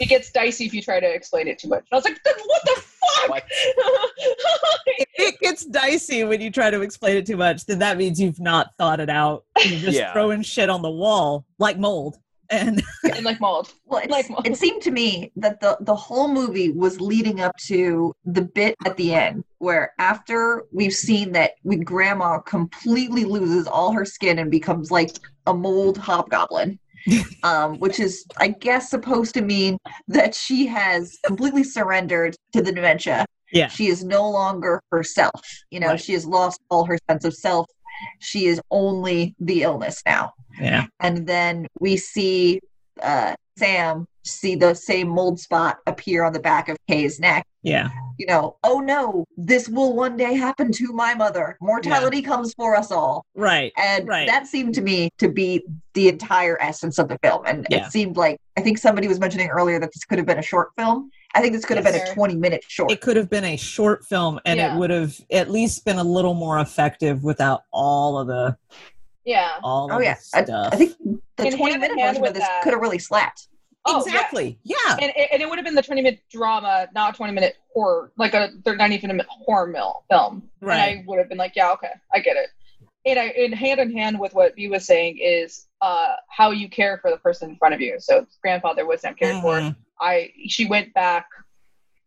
It 0.00 0.08
gets 0.10 0.30
dicey 0.30 0.66
if 0.66 0.74
you 0.74 0.82
try 0.82 1.00
to 1.00 1.06
explain 1.10 1.48
it 1.48 1.58
too 1.60 1.68
much." 1.68 1.84
And 1.90 1.92
I 1.92 1.96
was 1.96 2.04
like, 2.04 2.18
"What 2.24 2.62
the 2.64 2.82
fuck?" 2.82 3.30
What? 3.30 3.44
If 3.48 5.06
it 5.14 5.40
gets 5.40 5.64
dicey 5.64 6.24
when 6.24 6.42
you 6.42 6.50
try 6.50 6.68
to 6.70 6.82
explain 6.82 7.16
it 7.16 7.24
too 7.26 7.38
much, 7.38 7.64
then 7.64 7.78
that 7.78 7.96
means 7.96 8.20
you've 8.20 8.40
not 8.40 8.72
thought 8.76 9.00
it 9.00 9.08
out. 9.08 9.44
You're 9.64 9.80
just 9.80 9.96
Yeah. 9.96 10.12
throwing 10.12 10.42
shit 10.42 10.68
on 10.68 10.82
the 10.82 10.90
wall 10.90 11.46
like 11.58 11.78
mold. 11.78 12.18
And 12.54 12.82
and 13.14 13.24
like 13.24 13.40
mold. 13.40 13.72
Well, 13.86 14.00
it's, 14.02 14.10
Like 14.10 14.30
mold. 14.30 14.46
it 14.46 14.56
seemed 14.56 14.82
to 14.82 14.90
me 14.90 15.32
that 15.36 15.60
the 15.60 15.76
the 15.80 15.94
whole 15.94 16.28
movie 16.28 16.70
was 16.70 17.00
leading 17.00 17.40
up 17.40 17.56
to 17.66 18.12
the 18.24 18.42
bit 18.42 18.74
at 18.86 18.96
the 18.96 19.14
end 19.14 19.44
where 19.58 19.92
after 19.98 20.64
we've 20.72 20.92
seen 20.92 21.32
that 21.32 21.52
we 21.64 21.76
grandma 21.76 22.38
completely 22.40 23.24
loses 23.24 23.66
all 23.66 23.92
her 23.92 24.04
skin 24.04 24.38
and 24.38 24.50
becomes 24.50 24.90
like 24.90 25.10
a 25.46 25.54
mold 25.54 25.96
hobgoblin. 25.98 26.78
um, 27.42 27.78
which 27.80 28.00
is, 28.00 28.24
I 28.38 28.48
guess, 28.48 28.88
supposed 28.88 29.34
to 29.34 29.42
mean 29.42 29.76
that 30.08 30.34
she 30.34 30.66
has 30.68 31.18
completely 31.26 31.62
surrendered 31.62 32.34
to 32.54 32.62
the 32.62 32.72
dementia. 32.72 33.26
Yeah. 33.52 33.68
She 33.68 33.88
is 33.88 34.02
no 34.02 34.30
longer 34.30 34.80
herself. 34.90 35.42
You 35.70 35.80
know, 35.80 35.88
Right. 35.88 36.00
she 36.00 36.14
has 36.14 36.24
lost 36.24 36.62
all 36.70 36.86
her 36.86 36.96
sense 37.10 37.26
of 37.26 37.34
self. 37.34 37.66
She 38.20 38.46
is 38.46 38.60
only 38.70 39.34
the 39.40 39.62
illness 39.62 40.02
now 40.06 40.32
yeah. 40.60 40.86
and 41.00 41.26
then 41.26 41.66
we 41.80 41.96
see 41.96 42.60
uh, 43.02 43.34
Sam 43.56 44.06
see 44.24 44.54
the 44.54 44.74
same 44.74 45.08
mold 45.08 45.38
spot 45.38 45.78
appear 45.86 46.24
on 46.24 46.32
the 46.32 46.40
back 46.40 46.68
of 46.68 46.78
Kay's 46.88 47.20
neck, 47.20 47.46
Yeah. 47.62 47.90
you 48.18 48.26
know, 48.26 48.56
oh 48.64 48.80
no, 48.80 49.26
this 49.36 49.68
will 49.68 49.94
one 49.94 50.16
day 50.16 50.32
happen 50.34 50.72
to 50.72 50.92
my 50.92 51.14
mother. 51.14 51.58
Mortality 51.60 52.22
comes 52.22 52.54
for 52.54 52.74
us 52.74 52.90
all. 52.90 53.26
Right. 53.34 53.70
And 53.76 54.08
Right. 54.08 54.26
that 54.26 54.46
seemed 54.46 54.74
to 54.76 54.80
me 54.80 55.10
to 55.18 55.28
be 55.28 55.62
the 55.92 56.08
entire 56.08 56.56
essence 56.60 56.98
of 56.98 57.08
the 57.08 57.18
film. 57.22 57.42
And 57.46 57.66
Yeah. 57.68 57.86
it 57.86 57.92
seemed 57.92 58.16
like, 58.16 58.38
I 58.56 58.62
think 58.62 58.78
somebody 58.78 59.08
was 59.08 59.20
mentioning 59.20 59.48
earlier 59.48 59.78
that 59.78 59.90
this 59.92 60.04
could 60.04 60.18
have 60.18 60.26
been 60.26 60.38
a 60.38 60.42
short 60.42 60.70
film. 60.76 61.10
I 61.34 61.40
think 61.40 61.52
this 61.52 61.64
could 61.64 61.76
have 61.76 61.84
been 61.84 61.94
Yes. 61.94 62.10
a 62.10 62.14
20 62.14 62.36
minute 62.36 62.64
short. 62.68 62.90
It 62.92 63.00
could 63.00 63.16
have 63.16 63.28
been 63.28 63.44
a 63.44 63.56
short 63.56 64.04
film 64.04 64.38
and 64.44 64.58
Yeah. 64.58 64.74
it 64.74 64.78
would 64.78 64.90
have 64.90 65.14
at 65.32 65.50
least 65.50 65.84
been 65.84 65.98
a 65.98 66.04
little 66.04 66.34
more 66.34 66.60
effective 66.60 67.24
without 67.24 67.62
all 67.72 68.18
of 68.18 68.26
the 68.28 68.56
Yeah. 69.24 69.50
all 69.62 69.88
oh, 69.90 69.96
of 69.96 70.02
yeah. 70.02 70.14
the 70.32 70.38
I, 70.38 70.44
stuff. 70.44 70.68
I 70.72 70.76
think 70.76 70.96
the 71.36 71.44
And 71.46 71.56
20 71.56 71.56
hand 71.56 71.74
in 71.74 71.80
minute 71.80 71.98
hand 71.98 72.08
version 72.16 72.22
with 72.22 72.30
of 72.30 72.34
this 72.36 72.44
that- 72.46 72.62
could 72.62 72.72
have 72.72 72.80
really 72.82 72.98
slapped. 72.98 73.48
Oh, 73.86 74.00
exactly. 74.02 74.58
Yeah. 74.62 74.76
And, 75.00 75.12
and 75.32 75.42
it 75.42 75.48
would 75.48 75.58
have 75.58 75.64
been 75.66 75.74
the 75.74 75.82
20 75.82 76.00
minute 76.00 76.20
drama, 76.30 76.88
not 76.94 77.14
a 77.14 77.16
20 77.16 77.34
minute 77.34 77.56
horror, 77.74 78.12
like 78.16 78.32
a 78.32 78.48
they're 78.64 78.76
not 78.76 78.92
even 78.92 79.20
a 79.20 79.24
horror 79.28 79.66
mill 79.66 80.04
film. 80.10 80.48
Right. 80.60 80.74
And 80.78 81.00
I 81.00 81.04
would 81.06 81.18
have 81.18 81.28
been 81.28 81.36
like, 81.36 81.52
yeah, 81.54 81.70
okay, 81.72 81.90
I 82.14 82.20
get 82.20 82.36
it. 82.36 82.48
And 83.06 83.18
I, 83.18 83.24
and 83.24 83.54
hand 83.54 83.80
in 83.80 83.92
hand 83.92 84.18
with 84.18 84.34
what 84.34 84.54
B 84.56 84.68
was 84.68 84.86
saying 84.86 85.18
is 85.20 85.66
uh, 85.84 86.16
how 86.30 86.50
you 86.50 86.66
care 86.68 86.98
for 87.02 87.10
the 87.10 87.18
person 87.18 87.50
in 87.50 87.56
front 87.56 87.74
of 87.74 87.80
you. 87.80 87.96
So 87.98 88.26
grandfather 88.40 88.86
was 88.86 89.04
not 89.04 89.18
cared 89.18 89.42
for. 89.42 89.60
Mhm. 89.60 89.76
I 90.00 90.30
she 90.48 90.66
went 90.66 90.94
back 90.94 91.26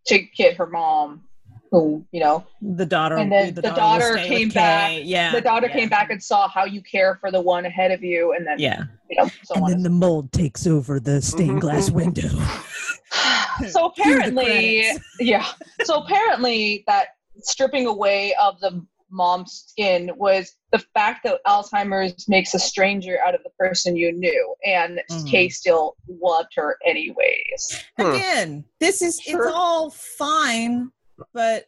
to 0.08 0.20
get 0.36 0.58
her 0.58 0.66
mom, 0.66 1.24
who 1.72 2.04
you 2.12 2.20
know 2.20 2.44
The 2.62 2.86
daughter 2.88 3.18
And 3.18 3.32
then 3.32 3.54
the 3.54 3.62
daughter 3.62 4.14
will 4.14 4.18
stay 4.24 4.28
came 4.28 4.50
back. 4.50 5.02
Yeah. 5.04 5.32
the 5.32 5.42
daughter 5.42 5.68
yeah. 5.68 5.74
came 5.78 5.90
back 5.90 6.10
and 6.10 6.22
saw 6.22 6.48
how 6.48 6.66
you 6.66 6.82
care 6.82 7.16
for 7.22 7.30
the 7.32 7.40
one 7.40 7.66
ahead 7.66 7.92
of 7.92 8.04
you, 8.04 8.34
and 8.34 8.46
then 8.48 8.58
Yeah. 8.58 8.84
you 9.10 9.22
know 9.22 9.30
so 9.44 9.54
and 9.56 9.64
on. 9.66 9.70
then 9.72 9.84
the 9.84 9.92
mold 9.92 10.32
takes 10.32 10.66
over 10.66 11.00
the 11.00 11.22
stained 11.22 11.62
glass 11.62 11.92
window. 11.92 12.30
so 13.70 13.86
apparently 13.92 14.88
yeah 15.20 15.48
so 15.84 16.02
apparently 16.04 16.84
that 16.88 17.10
stripping 17.42 17.86
away 17.86 18.34
of 18.42 18.60
the 18.60 18.84
mom's 19.10 19.66
skin 19.70 20.12
was 20.18 20.56
the 20.72 20.80
fact 20.94 21.22
that 21.24 21.40
alzheimer's 21.48 22.28
makes 22.28 22.54
a 22.54 22.60
stranger 22.60 23.18
out 23.26 23.34
of 23.34 23.42
the 23.44 23.50
person 23.58 23.96
you 23.96 24.12
knew 24.12 24.56
and 24.66 25.02
Mhm. 25.10 25.30
kay 25.32 25.50
still 25.50 25.96
loved 26.08 26.50
her 26.56 26.78
anyways 26.86 27.84
Hmm. 27.98 28.06
Again, 28.12 28.66
this 28.80 29.02
is 29.02 29.20
Sure. 29.20 29.46
it's 29.48 29.54
all 29.56 29.90
fine, 29.92 30.92
but 31.34 31.66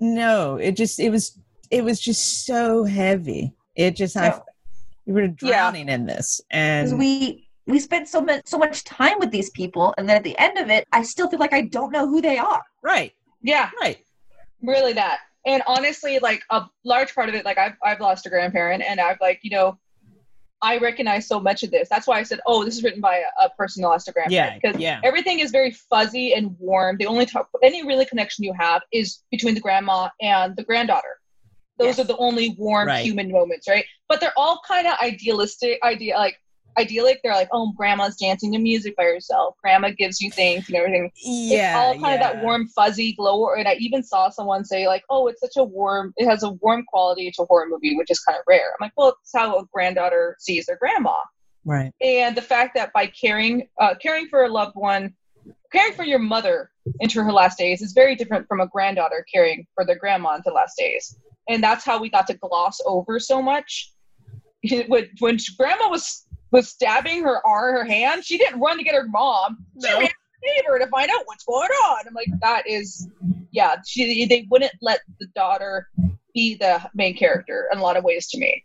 no, 0.00 0.56
it 0.56 0.72
just 0.72 0.98
it 0.98 1.10
was 1.10 1.38
it 1.70 1.84
was 1.84 2.00
just 2.00 2.44
so 2.46 2.84
heavy. 2.84 3.54
It 3.76 3.94
just 3.96 4.16
I 4.16 4.26
Yeah. 4.26 4.40
we 5.06 5.12
were 5.12 5.22
Yeah. 5.22 5.70
drowning 5.70 5.88
in 5.88 6.06
this, 6.06 6.40
and 6.50 6.98
we 6.98 7.46
we 7.66 7.78
spent 7.78 8.08
so 8.08 8.20
much 8.20 8.42
so 8.46 8.58
much 8.58 8.82
time 8.84 9.18
with 9.20 9.30
these 9.30 9.50
people, 9.50 9.94
and 9.96 10.08
then 10.08 10.16
at 10.16 10.24
the 10.24 10.36
end 10.38 10.58
of 10.58 10.70
it, 10.70 10.84
I 10.92 11.02
still 11.02 11.28
feel 11.30 11.38
like 11.38 11.52
I 11.52 11.62
don't 11.62 11.92
know 11.92 12.08
who 12.08 12.20
they 12.20 12.38
are. 12.38 12.62
right, 12.82 13.12
yeah 13.42 13.70
right, 13.80 13.98
really 14.62 14.92
that 14.94 15.20
and 15.46 15.62
honestly 15.66 16.18
like 16.20 16.42
a 16.50 16.64
large 16.84 17.14
part 17.14 17.28
of 17.28 17.34
it 17.34 17.44
like 17.44 17.58
i've, 17.58 17.74
I've 17.84 18.00
lost 18.00 18.26
a 18.26 18.30
grandparent 18.30 18.82
and 18.82 19.00
i've 19.00 19.20
like 19.20 19.40
you 19.42 19.50
know 19.50 19.78
i 20.62 20.76
recognize 20.78 21.26
so 21.26 21.40
much 21.40 21.62
of 21.62 21.70
this 21.70 21.88
that's 21.88 22.06
why 22.06 22.18
i 22.18 22.22
said 22.22 22.40
oh 22.46 22.64
this 22.64 22.76
is 22.76 22.82
written 22.84 23.00
by 23.00 23.16
a, 23.40 23.44
a 23.46 23.50
person 23.50 23.82
who 23.82 23.88
lost 23.88 24.08
a 24.08 24.12
yeah, 24.12 24.14
grandparent 24.28 24.62
because 24.62 24.78
yeah, 24.78 25.00
everything 25.02 25.40
is 25.40 25.50
very 25.50 25.70
fuzzy 25.70 26.34
and 26.34 26.54
warm. 26.58 26.96
The 26.98 27.06
only 27.06 27.26
talk, 27.26 27.48
any 27.62 27.86
really 27.86 28.04
connection 28.04 28.44
you 28.44 28.52
have 28.58 28.82
is 28.92 29.20
between 29.30 29.54
the 29.54 29.60
grandma 29.60 30.08
and 30.20 30.54
the 30.56 30.64
granddaughter. 30.64 31.18
Those 31.78 31.96
Yes. 31.96 32.00
are 32.00 32.04
the 32.04 32.16
only 32.18 32.54
warm 32.58 32.88
Right. 32.88 33.02
human 33.02 33.30
moments, 33.32 33.66
right? 33.66 33.84
But 34.08 34.20
they're 34.20 34.38
all 34.38 34.60
kind 34.68 34.86
of 34.86 34.98
idealistic, 35.00 35.78
idea 35.82 36.16
like 36.16 36.36
idyllic. 36.78 37.20
They're 37.22 37.34
like, 37.34 37.48
oh, 37.52 37.72
grandma's 37.76 38.16
dancing 38.16 38.52
to 38.52 38.58
music 38.58 38.96
by 38.96 39.04
herself. 39.04 39.56
Grandma 39.62 39.90
gives 39.96 40.20
you 40.20 40.30
things 40.30 40.68
and 40.68 40.76
everything. 40.76 41.10
yeah. 41.22 41.70
it's 41.70 41.76
all 41.76 42.02
kind 42.02 42.14
of 42.14 42.20
that 42.20 42.42
warm, 42.42 42.68
fuzzy 42.68 43.12
glow. 43.14 43.54
And 43.54 43.68
I 43.68 43.74
even 43.74 44.02
saw 44.02 44.30
someone 44.30 44.64
say 44.64 44.86
like, 44.86 45.04
oh, 45.10 45.28
it's 45.28 45.40
such 45.40 45.56
a 45.56 45.64
warm. 45.64 46.12
It 46.16 46.26
has 46.26 46.42
a 46.42 46.50
warm 46.50 46.84
quality 46.84 47.30
to 47.32 47.42
a 47.42 47.46
horror 47.46 47.66
movie, 47.68 47.96
which 47.96 48.10
is 48.10 48.20
kind 48.20 48.38
of 48.38 48.44
rare. 48.48 48.72
I'm 48.72 48.84
like, 48.84 48.92
well, 48.96 49.16
it's 49.22 49.32
how 49.34 49.58
a 49.58 49.64
granddaughter 49.72 50.36
sees 50.38 50.66
their 50.66 50.76
grandma 50.76 51.14
Right, 51.64 51.92
and 52.00 52.34
the 52.34 52.42
fact 52.42 52.74
that 52.76 52.92
by 52.92 53.06
caring 53.06 53.68
uh, 53.78 53.94
caring 54.00 54.28
for 54.28 54.44
a 54.44 54.48
loved 54.48 54.76
one 54.76 55.12
caring 55.70 55.92
for 55.92 56.04
your 56.04 56.18
mother 56.18 56.70
into 57.00 57.22
her 57.22 57.32
last 57.32 57.58
days 57.58 57.82
is 57.82 57.92
very 57.92 58.16
different 58.16 58.48
from 58.48 58.60
a 58.60 58.66
granddaughter 58.68 59.24
caring 59.32 59.66
for 59.74 59.84
their 59.84 59.96
grandma 59.96 60.36
into 60.36 60.50
last 60.50 60.74
days 60.78 61.18
and 61.48 61.62
that's 61.62 61.84
how 61.84 62.00
we 62.00 62.08
got 62.08 62.26
to 62.26 62.34
gloss 62.34 62.80
over 62.86 63.20
so 63.20 63.42
much 63.42 63.92
when, 64.88 65.08
when 65.18 65.36
grandma 65.58 65.88
was 65.88 66.26
was 66.52 66.68
stabbing 66.68 67.22
her 67.22 67.44
arm 67.46 67.74
her 67.74 67.84
hand 67.84 68.24
she 68.24 68.38
didn't 68.38 68.60
run 68.60 68.76
to 68.78 68.84
get 68.84 68.94
her 68.94 69.06
mom 69.08 69.64
she 69.80 69.88
No. 69.88 69.98
ran 69.98 70.08
to 70.08 70.14
the 70.42 70.48
neighbor 70.56 70.78
to 70.78 70.86
find 70.90 71.10
out 71.10 71.22
what's 71.26 71.44
going 71.44 71.70
on 71.70 72.06
i'm 72.06 72.14
like 72.14 72.28
that 72.40 72.66
is 72.66 73.08
yeah 73.50 73.76
she 73.86 74.26
they 74.26 74.46
wouldn't 74.50 74.72
let 74.80 75.00
the 75.18 75.26
daughter 75.34 75.88
be 76.34 76.54
the 76.54 76.80
main 76.94 77.16
character 77.16 77.68
in 77.72 77.78
a 77.78 77.82
lot 77.82 77.96
of 77.96 78.04
ways 78.04 78.28
to 78.28 78.38
me 78.38 78.64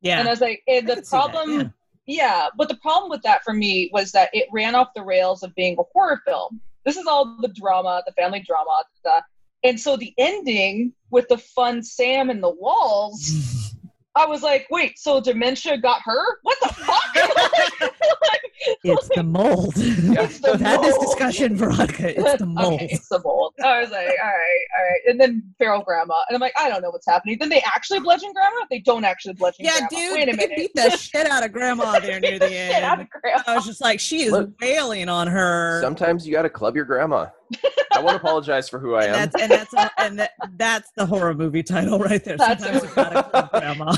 yeah. 0.00 0.18
and 0.18 0.28
i 0.28 0.30
was 0.30 0.40
like 0.40 0.62
and 0.68 0.88
the 0.88 0.96
that, 0.96 1.08
problem 1.08 1.60
yeah. 1.60 1.68
yeah, 2.06 2.48
but 2.56 2.68
the 2.68 2.76
problem 2.76 3.10
with 3.10 3.22
that 3.22 3.42
for 3.44 3.52
me 3.54 3.90
was 3.92 4.12
that 4.12 4.30
it 4.32 4.48
ran 4.52 4.74
off 4.74 4.88
the 4.94 5.02
rails 5.02 5.42
of 5.42 5.54
being 5.54 5.76
a 5.78 5.82
horror 5.92 6.20
film. 6.26 6.60
This 6.84 6.96
is 6.96 7.06
all 7.06 7.36
the 7.40 7.48
drama, 7.48 8.02
the 8.06 8.12
family 8.12 8.40
drama, 8.46 8.84
the, 9.04 9.22
and 9.62 9.80
so 9.80 9.96
the 9.96 10.12
ending 10.18 10.92
with 11.10 11.28
the 11.28 11.38
fun 11.38 11.82
Sam 11.82 12.28
in 12.28 12.42
the 12.42 12.50
walls, 12.50 13.63
I 14.16 14.26
was 14.26 14.42
like, 14.42 14.66
wait, 14.70 14.98
so 14.98 15.20
dementia 15.20 15.78
got 15.78 16.00
her? 16.04 16.22
What 16.42 16.58
the 16.62 16.68
fuck? 16.68 17.90
Like, 18.32 18.40
it's 18.84 19.08
the 19.14 19.22
mold. 19.22 19.74
It's 19.76 20.40
the 20.40 20.52
We've 20.52 20.60
had 20.60 20.80
this 20.82 20.96
discussion, 20.98 21.54
Veronica. 21.56 22.18
It's 22.18 22.38
the 22.38 22.46
mold. 22.60 22.74
Okay, 22.74 22.88
it's 22.92 23.08
the 23.08 23.20
mold. 23.22 23.52
I 23.62 23.80
was 23.80 23.90
like, 23.90 24.06
all 24.06 24.06
right, 24.06 24.64
all 24.78 24.84
right. 24.84 25.00
And 25.06 25.20
then 25.20 25.42
feral 25.58 25.82
grandma. 25.82 26.14
And 26.28 26.34
I'm 26.34 26.40
like, 26.40 26.54
I 26.58 26.70
don't 26.70 26.80
know 26.80 26.90
what's 26.90 27.06
happening. 27.06 27.36
Then 27.38 27.50
they 27.50 27.60
actually 27.62 28.00
bludgeon 28.00 28.32
grandma? 28.32 28.64
They 28.70 28.78
don't 28.78 29.04
actually 29.04 29.34
bludgeon 29.34 29.66
Yeah, 29.66 29.72
grandma. 29.80 29.88
dude, 29.90 30.12
Wait 30.14 30.28
a 30.28 30.30
they 30.32 30.36
minute. 30.36 30.56
beat 30.56 30.74
the 30.74 30.90
shit 30.96 31.26
out 31.26 31.44
of 31.44 31.52
grandma 31.52 31.98
there 32.00 32.20
near 32.20 32.38
the 32.38 32.48
Shit 32.48 32.82
out 32.82 32.98
end. 32.98 33.02
of 33.02 33.20
grandma. 33.20 33.42
I 33.46 33.54
was 33.56 33.66
just 33.66 33.80
like, 33.82 34.00
she 34.00 34.22
is 34.22 34.32
Look. 34.32 34.50
wailing 34.62 35.08
on 35.10 35.26
her. 35.26 35.80
Sometimes 35.82 36.26
you 36.26 36.32
got 36.32 36.42
to 36.42 36.50
club 36.50 36.74
your 36.76 36.86
grandma. 36.86 37.26
I 37.92 38.00
won't 38.00 38.16
apologize 38.16 38.68
for 38.68 38.78
who 38.78 38.94
I 38.94 39.04
and 39.04 39.14
am. 39.14 39.14
that's 39.30 39.42
and 39.42 39.50
that's 39.52 39.74
a, 39.74 39.90
and 39.98 40.18
that, 40.18 40.30
that's 40.56 40.90
the 40.96 41.06
horror 41.06 41.34
movie 41.34 41.62
title 41.62 41.98
right 41.98 42.24
there. 42.24 42.36
That's 42.36 42.62
Sometimes 42.62 42.84
it. 42.84 42.88
you 42.90 42.94
gotta 42.94 43.48
grandma. 43.52 43.94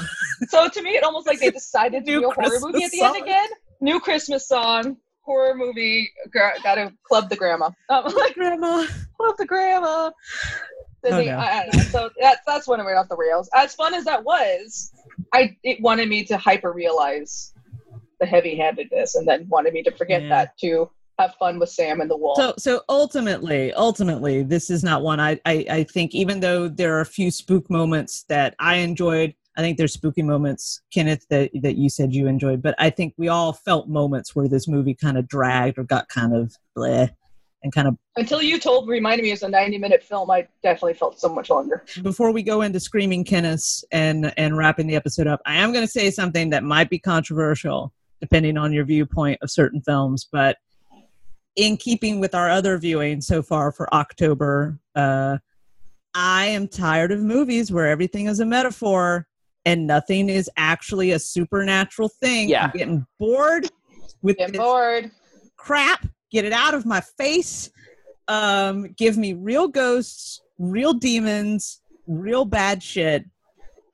So 0.48 0.68
to 0.68 0.82
me, 0.82 0.90
it 0.96 1.04
almost 1.04 1.26
like 1.26 1.40
they 1.40 1.50
decided 1.50 2.04
to 2.04 2.10
New 2.12 2.20
do 2.20 2.28
a 2.28 2.34
horror 2.34 2.58
movie 2.60 2.84
at 2.84 2.90
the 2.90 3.02
end 3.02 3.16
again. 3.16 3.48
New 3.80 4.00
Christmas 4.00 4.46
song, 4.48 4.96
horror 5.22 5.54
movie. 5.54 6.10
Gra- 6.30 6.54
gotta 6.62 6.92
club 7.08 7.28
the 7.30 7.36
grandma. 7.36 7.70
Um, 7.88 8.04
like 8.14 8.34
grandma. 8.34 8.86
club 9.18 9.36
the 9.38 9.46
grandma. 9.46 10.10
Oh, 10.10 10.12
they- 11.02 11.26
no. 11.26 11.36
I, 11.38 11.68
I. 11.72 11.78
So 11.84 12.10
that's 12.20 12.40
that's 12.46 12.66
when 12.66 12.80
it 12.80 12.84
went 12.84 12.96
off 12.98 13.08
the 13.08 13.16
rails. 13.16 13.48
As 13.54 13.74
fun 13.74 13.94
as 13.94 14.04
that 14.04 14.24
was, 14.24 14.92
I 15.32 15.56
it 15.62 15.80
wanted 15.80 16.08
me 16.08 16.24
to 16.24 16.36
hyper 16.36 16.72
realize 16.72 17.52
the 18.20 18.26
heavy 18.26 18.56
handedness, 18.56 19.14
and 19.14 19.26
then 19.28 19.46
wanted 19.48 19.72
me 19.72 19.82
to 19.84 19.90
forget 19.92 20.22
Yeah. 20.22 20.28
that 20.30 20.58
to 20.58 20.90
have 21.18 21.34
fun 21.36 21.58
with 21.58 21.70
Sam 21.70 22.00
and 22.00 22.10
the 22.10 22.16
wall. 22.16 22.36
So 22.36 22.54
so 22.58 22.82
ultimately, 22.88 23.72
ultimately, 23.72 24.42
this 24.42 24.70
is 24.70 24.84
not 24.84 25.02
one 25.02 25.20
I, 25.20 25.40
I 25.46 25.66
I 25.70 25.84
think 25.84 26.14
even 26.14 26.40
though 26.40 26.68
there 26.68 26.96
are 26.96 27.00
a 27.00 27.06
few 27.06 27.30
spook 27.30 27.68
moments 27.70 28.24
that 28.24 28.54
I 28.58 28.76
enjoyed, 28.76 29.34
I 29.56 29.62
think 29.62 29.78
there's 29.78 29.94
spooky 29.94 30.22
moments, 30.22 30.82
Kenneth, 30.92 31.26
that 31.30 31.50
that 31.62 31.76
you 31.76 31.88
said 31.88 32.14
you 32.14 32.26
enjoyed, 32.26 32.62
but 32.62 32.74
I 32.78 32.90
think 32.90 33.14
we 33.16 33.28
all 33.28 33.52
felt 33.52 33.88
moments 33.88 34.36
where 34.36 34.48
this 34.48 34.68
movie 34.68 34.94
kind 34.94 35.16
of 35.16 35.26
dragged 35.26 35.78
or 35.78 35.84
got 35.84 36.08
kind 36.08 36.34
of 36.34 36.54
bleh 36.76 37.10
and 37.62 37.72
kind 37.72 37.88
of 37.88 37.96
Until 38.16 38.42
you 38.42 38.60
told 38.60 38.88
reminded 38.88 39.22
me 39.22 39.30
it 39.30 39.34
was 39.34 39.42
a 39.42 39.48
ninety 39.48 39.78
minute 39.78 40.02
film, 40.02 40.30
I 40.30 40.46
definitely 40.62 40.94
felt 40.94 41.18
so 41.18 41.28
much 41.28 41.48
longer. 41.48 41.84
before 42.02 42.30
we 42.30 42.42
go 42.42 42.60
into 42.60 42.78
screaming 42.78 43.24
Kenneth 43.24 43.84
and 43.90 44.32
and 44.36 44.56
wrapping 44.56 44.86
the 44.86 44.96
episode 44.96 45.26
up, 45.26 45.40
I 45.46 45.56
am 45.56 45.72
going 45.72 45.84
to 45.84 45.90
say 45.90 46.10
something 46.10 46.50
that 46.50 46.62
might 46.62 46.90
be 46.90 46.98
controversial 46.98 47.92
depending 48.20 48.56
on 48.56 48.72
your 48.72 48.84
viewpoint 48.84 49.38
of 49.42 49.50
certain 49.50 49.80
films, 49.82 50.26
but 50.32 50.56
in 51.56 51.76
keeping 51.76 52.20
with 52.20 52.34
our 52.34 52.50
other 52.50 52.78
viewing 52.78 53.20
so 53.20 53.42
far 53.42 53.72
for 53.72 53.92
October, 53.94 54.78
uh, 54.94 55.38
I 56.14 56.46
am 56.46 56.68
tired 56.68 57.12
of 57.12 57.20
movies 57.20 57.72
where 57.72 57.86
everything 57.88 58.26
is 58.26 58.40
a 58.40 58.46
metaphor 58.46 59.26
and 59.64 59.86
nothing 59.86 60.28
is 60.28 60.48
actually 60.56 61.10
a 61.12 61.18
supernatural 61.18 62.08
thing. 62.08 62.48
Yeah. 62.48 62.66
I'm 62.66 62.70
getting 62.78 63.06
bored 63.18 63.68
with 64.22 64.36
Get 64.38 64.52
this 64.52 64.60
bored. 64.60 65.10
crap 65.56 66.06
get 66.30 66.44
it 66.44 66.52
out 66.52 66.74
of 66.74 66.84
my 66.86 67.00
face 67.00 67.70
um 68.28 68.92
give 68.96 69.16
me 69.16 69.34
real 69.34 69.68
ghosts 69.68 70.40
real 70.58 70.92
demons 70.92 71.80
real 72.08 72.44
bad 72.44 72.82
shit 72.82 73.24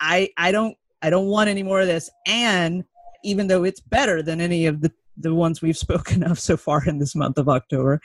i 0.01 0.29
i 0.39 0.51
don't 0.53 0.77
i 1.03 1.11
don't 1.11 1.27
want 1.27 1.51
any 1.51 1.63
more 1.63 1.81
of 1.81 1.87
this 1.87 2.09
and 2.27 2.85
even 3.25 3.47
though 3.47 3.65
it's 3.65 3.81
better 3.81 4.23
than 4.23 4.41
any 4.41 4.65
of 4.67 4.81
the 4.81 4.91
the 5.17 5.35
ones 5.35 5.61
we've 5.63 5.77
spoken 5.87 6.23
of 6.23 6.39
so 6.39 6.57
far 6.57 6.83
in 6.87 6.99
this 6.99 7.15
month 7.15 7.39
of 7.39 7.49
october 7.49 8.01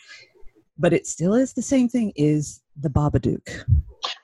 but 0.77 0.93
it 0.93 1.07
still 1.07 1.33
is 1.33 1.53
the 1.53 1.61
same 1.61 1.87
thing 1.89 2.11
is 2.15 2.61
the 2.79 2.89
babadook 2.89 3.63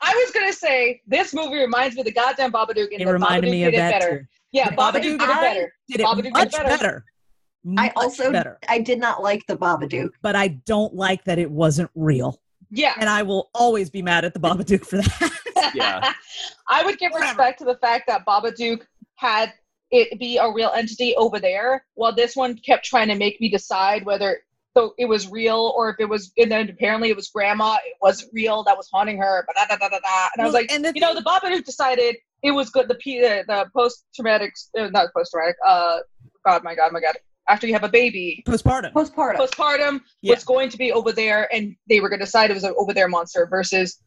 I 0.02 0.13
was 0.13 0.32
gonna 0.32 0.54
say 0.54 1.02
this 1.08 1.34
movie 1.34 1.58
reminds 1.58 1.96
me 1.96 2.02
of 2.02 2.06
the 2.06 2.12
goddamn 2.13 2.52
Babadook, 2.54 2.91
and 2.93 3.02
it 3.02 3.06
the 3.06 3.12
reminded 3.13 3.48
Babadook 3.50 3.52
me 3.52 3.60
did 3.63 3.67
of 3.69 3.74
it 3.74 3.78
that 3.78 3.91
better. 4.00 4.19
too 4.19 4.26
Yeah, 4.52 4.69
The 4.69 4.76
Babadook 4.76 4.93
Babadook- 4.93 5.02
did 5.02 5.12
it 5.13 5.28
better. 5.28 5.74
did 5.89 6.00
it 6.00 6.06
Babadook 6.06 6.24
did 6.24 6.34
much 6.34 6.52
better. 6.52 6.69
better, 6.69 7.06
I 7.80 7.91
also 7.96 8.32
better 8.32 8.60
I 8.69 8.80
did 8.80 9.00
not 9.00 9.24
like 9.24 9.43
the 9.48 9.58
Babadook. 9.58 10.10
but 10.22 10.36
i 10.36 10.48
don't 10.50 10.93
like 10.93 11.24
that 11.26 11.39
it 11.39 11.50
wasn't 11.50 11.89
real 11.96 12.39
Yeah. 12.69 12.93
and 13.00 13.10
I 13.10 13.24
will 13.24 13.50
always 13.56 13.89
be 13.89 14.02
mad 14.04 14.24
at 14.26 14.34
the 14.36 14.39
Babadook 14.39 14.86
for 14.86 14.98
that. 14.98 15.72
Yeah. 15.76 16.13
I 16.69 16.84
would 16.86 16.98
give 17.00 17.12
Whatever. 17.12 17.30
respect 17.30 17.60
to 17.60 17.65
the 17.65 17.76
fact 17.78 18.06
that 18.08 18.26
Babadook 18.28 18.82
had 19.15 19.54
it 19.94 20.20
be 20.20 20.38
a 20.38 20.52
real 20.52 20.72
entity 20.76 21.16
over 21.16 21.40
there, 21.40 21.86
while 21.94 22.14
this 22.14 22.36
one 22.36 22.58
kept 22.58 22.84
trying 22.84 23.08
to 23.10 23.16
make 23.16 23.40
me 23.40 23.48
decide 23.48 24.06
whether 24.06 24.40
so 24.76 24.96
it 24.98 25.06
was 25.06 25.30
real 25.30 25.72
or 25.78 25.92
if 25.92 25.98
it 26.00 26.10
was. 26.10 26.32
And 26.36 26.52
then 26.52 26.68
apparently 26.68 27.10
it 27.10 27.16
was 27.16 27.30
grandma. 27.30 27.76
It 27.86 27.94
wasn't 28.02 28.32
real. 28.34 28.64
That 28.64 28.76
was 28.76 28.90
haunting 28.92 29.20
her. 29.20 29.46
But 29.46 29.56
da, 29.56 29.66
da, 29.68 29.78
da, 29.78 29.90
da, 29.90 30.00
da. 30.00 30.28
And 30.34 30.42
I 30.42 30.46
was 30.46 30.54
like, 30.56 30.72
and 30.72 30.84
the 30.84 30.92
you 30.96 31.02
know, 31.02 31.14
the 31.14 31.22
Babadook 31.22 31.64
decided 31.64 32.16
it 32.42 32.52
was 32.52 32.72
good. 32.72 32.88
The 32.88 32.96
P, 32.96 33.22
the, 33.22 33.44
the 33.48 33.68
post 33.76 34.06
traumatic, 34.16 34.52
uh, 34.78 34.88
not 34.88 35.14
post 35.16 35.32
traumatic. 35.32 35.58
Uh, 35.66 36.00
God, 36.44 36.64
my 36.64 36.74
God, 36.74 36.92
my 36.92 37.00
God. 37.00 37.16
After 37.48 37.68
you 37.68 37.74
have 37.74 37.84
a 37.84 37.90
baby, 37.90 38.44
postpartum. 38.48 38.94
Postpartum. 38.94 39.36
postpartum 39.36 40.02
Yeah. 40.22 40.34
was 40.34 40.44
going 40.44 40.70
to 40.70 40.78
be 40.78 40.92
over 40.92 41.12
there, 41.12 41.54
and 41.54 41.76
they 41.88 42.00
were 42.00 42.10
going 42.10 42.20
to 42.20 42.26
decide 42.26 42.50
it 42.50 42.56
was 42.56 42.64
an 42.64 42.74
over 42.78 42.94
there 42.94 43.10
monster 43.10 43.46
versus, 43.48 44.02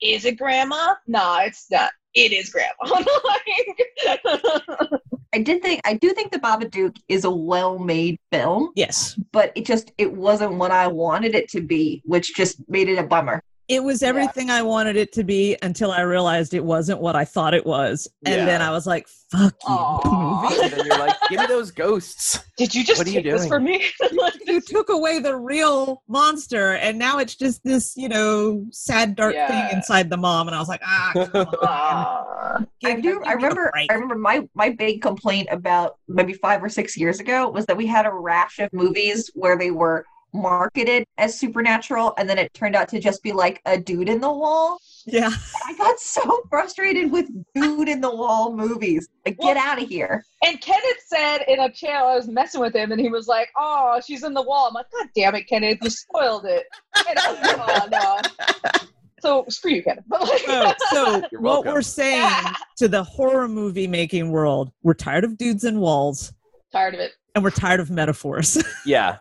is 0.00 0.24
it 0.24 0.38
grandma? 0.38 0.94
Nah, 1.06 1.40
it's 1.40 1.70
not. 1.70 1.90
It 2.14 2.32
is 2.32 2.50
grandma. 2.50 3.04
Like- 3.24 5.00
I 5.32 5.38
did 5.42 5.60
think 5.60 5.82
I 5.84 5.94
do 5.94 6.14
think 6.14 6.32
the 6.32 6.38
Babadook 6.38 6.96
is 7.08 7.24
a 7.24 7.30
well-made 7.30 8.18
film, 8.32 8.70
yes, 8.74 9.18
but 9.32 9.52
it 9.54 9.66
just 9.66 9.92
it 9.98 10.10
wasn't 10.12 10.54
what 10.54 10.70
I 10.70 10.86
wanted 10.86 11.34
it 11.34 11.50
to 11.50 11.60
be, 11.60 12.00
which 12.06 12.34
just 12.34 12.56
made 12.68 12.88
it 12.88 12.98
a 12.98 13.02
bummer. 13.02 13.42
It 13.68 13.82
was 13.82 14.02
Yeah. 14.02 14.08
everything 14.08 14.50
I 14.50 14.62
wanted 14.62 14.96
it 14.96 15.12
to 15.14 15.24
be 15.24 15.56
until 15.62 15.90
I 15.90 16.02
realized 16.02 16.54
it 16.54 16.64
wasn't 16.64 17.00
what 17.00 17.16
I 17.16 17.24
thought 17.24 17.54
it 17.54 17.66
was, 17.66 18.08
and 18.24 18.34
Yeah. 18.36 18.44
then 18.46 18.62
I 18.62 18.70
was 18.70 18.86
like, 18.86 19.06
"Fuck 19.30 19.54
you, 19.68 19.74
Aw. 19.74 20.40
movie." 20.42 20.62
and 20.62 20.72
then 20.72 20.84
you're 20.86 20.98
like, 20.98 21.16
give 21.28 21.40
me 21.40 21.46
those 21.46 21.70
ghosts. 21.72 22.38
Did 22.56 22.74
you 22.74 22.84
just 22.84 22.98
What 22.98 23.06
are 23.06 23.10
you 23.10 23.22
take 23.22 23.32
this 23.32 23.42
for 23.44 23.56
from 23.56 23.64
me? 23.64 23.84
you 24.46 24.60
took 24.60 24.88
away 24.88 25.18
the 25.18 25.36
real 25.36 26.02
monster 26.08 26.72
and 26.74 26.98
now 26.98 27.18
it's 27.18 27.34
just 27.34 27.62
this 27.64 27.96
you 27.96 28.08
know 28.08 28.64
sad 28.70 29.14
dark 29.16 29.34
Yeah. 29.34 29.48
thing 29.68 29.76
inside 29.76 30.08
the 30.10 30.16
mom 30.16 30.46
and 30.48 30.54
i 30.56 30.58
was 30.60 30.68
like 30.68 30.80
ah 30.84 31.10
come 31.14 31.48
on. 31.68 32.66
I 32.84 33.00
do. 33.00 33.20
me 33.20 33.26
I 33.26 33.32
a 33.32 33.36
remember. 33.36 33.70
I 33.74 33.92
remember 33.92 34.14
my 34.14 34.48
my 34.54 34.70
big 34.70 35.02
complaint 35.02 35.48
about 35.50 35.96
maybe 36.08 36.32
five 36.32 36.62
or 36.62 36.68
six 36.68 36.96
years 36.96 37.20
ago 37.20 37.48
was 37.48 37.66
that 37.66 37.76
we 37.76 37.86
had 37.86 38.06
a 38.06 38.12
rash 38.12 38.58
of 38.60 38.72
movies 38.72 39.30
where 39.34 39.58
they 39.58 39.70
were 39.70 40.06
marketed 40.36 41.04
as 41.18 41.38
supernatural, 41.38 42.14
and 42.18 42.28
then 42.28 42.38
it 42.38 42.52
turned 42.54 42.76
out 42.76 42.88
to 42.90 43.00
just 43.00 43.22
be 43.22 43.32
like 43.32 43.60
a 43.66 43.78
dude 43.78 44.08
in 44.08 44.20
the 44.20 44.30
wall. 44.30 44.78
yeah 45.06 45.30
I 45.64 45.76
got 45.76 45.98
so 45.98 46.42
frustrated 46.48 47.10
with 47.10 47.26
dude 47.54 47.88
in 47.88 48.00
the 48.00 48.14
wall 48.14 48.54
movies. 48.54 49.08
Like, 49.24 49.38
get 49.38 49.56
out 49.56 49.82
of 49.82 49.88
here. 49.88 50.24
And 50.44 50.60
Kenneth 50.60 51.02
said 51.06 51.38
in 51.48 51.60
a 51.60 51.70
channel, 51.70 52.08
I 52.08 52.16
was 52.16 52.28
messing 52.28 52.60
with 52.60 52.74
him, 52.74 52.92
and 52.92 53.00
he 53.00 53.08
was 53.08 53.26
like, 53.26 53.48
"Oh, 53.58 54.00
she's 54.06 54.22
in 54.22 54.34
the 54.34 54.42
wall." 54.42 54.68
I'm 54.68 54.74
like, 54.74 54.86
"God 54.92 55.08
damn 55.14 55.34
it, 55.34 55.48
Kenneth, 55.48 55.78
you 55.82 55.90
spoiled 55.90 56.44
it." 56.44 56.66
And 57.08 57.18
I 57.18 57.32
was 57.32 57.40
like, 57.42 57.56
"Oh 57.58 57.88
no." 57.90 58.80
So 59.22 59.44
screw 59.48 59.72
you, 59.72 59.82
Kenneth. 59.82 60.04
But 60.06 60.20
like, 60.20 60.42
oh, 60.46 60.74
so, 60.90 61.20
so 61.20 61.28
what 61.40 61.64
we're 61.64 61.82
saying 61.82 62.30
to 62.76 62.86
the 62.86 63.02
horror 63.02 63.48
movie 63.48 63.86
making 63.86 64.30
world 64.30 64.70
we're 64.82 64.94
tired 64.94 65.24
of 65.24 65.38
dudes 65.38 65.64
and 65.64 65.80
walls 65.80 66.32
tired 66.76 66.94
of 66.94 67.00
it. 67.00 67.12
And 67.36 67.44
we're 67.44 67.50
tired 67.50 67.78
of 67.80 67.90
metaphors 67.90 68.56
Yeah. 68.86 69.18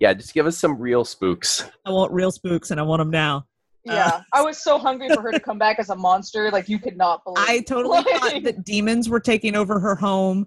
Yeah. 0.00 0.12
Just 0.14 0.34
give 0.34 0.46
us 0.46 0.58
some 0.58 0.76
real 0.78 1.04
spooks. 1.04 1.64
i 1.86 1.90
want 1.90 2.12
real 2.12 2.30
spooks 2.32 2.70
and 2.72 2.78
i 2.80 2.82
want 2.82 3.00
them 3.00 3.08
now 3.10 3.46
Yeah, 3.84 4.20
I 4.32 4.42
was 4.42 4.58
so 4.62 4.78
hungry 4.78 5.08
for 5.14 5.22
her 5.22 5.30
to 5.32 5.40
come 5.40 5.58
back 5.58 5.78
as 5.78 5.88
a 5.90 5.96
monster, 5.96 6.50
like 6.50 6.68
you 6.68 6.78
could 6.78 6.96
not 6.96 7.22
believe. 7.24 7.44
i 7.48 7.60
totally 7.60 7.98
Like- 7.98 8.06
thought 8.20 8.42
that 8.42 8.64
demons 8.64 9.08
were 9.08 9.20
taking 9.20 9.54
over 9.56 9.78
her 9.80 9.94
home 9.94 10.46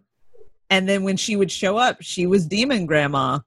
and 0.69 0.88
then 0.89 1.04
when 1.04 1.15
she 1.17 1.36
would 1.38 1.49
show 1.51 1.78
up 1.78 1.97
she 2.01 2.28
was 2.28 2.45
demon 2.45 2.86
grandma 2.86 3.39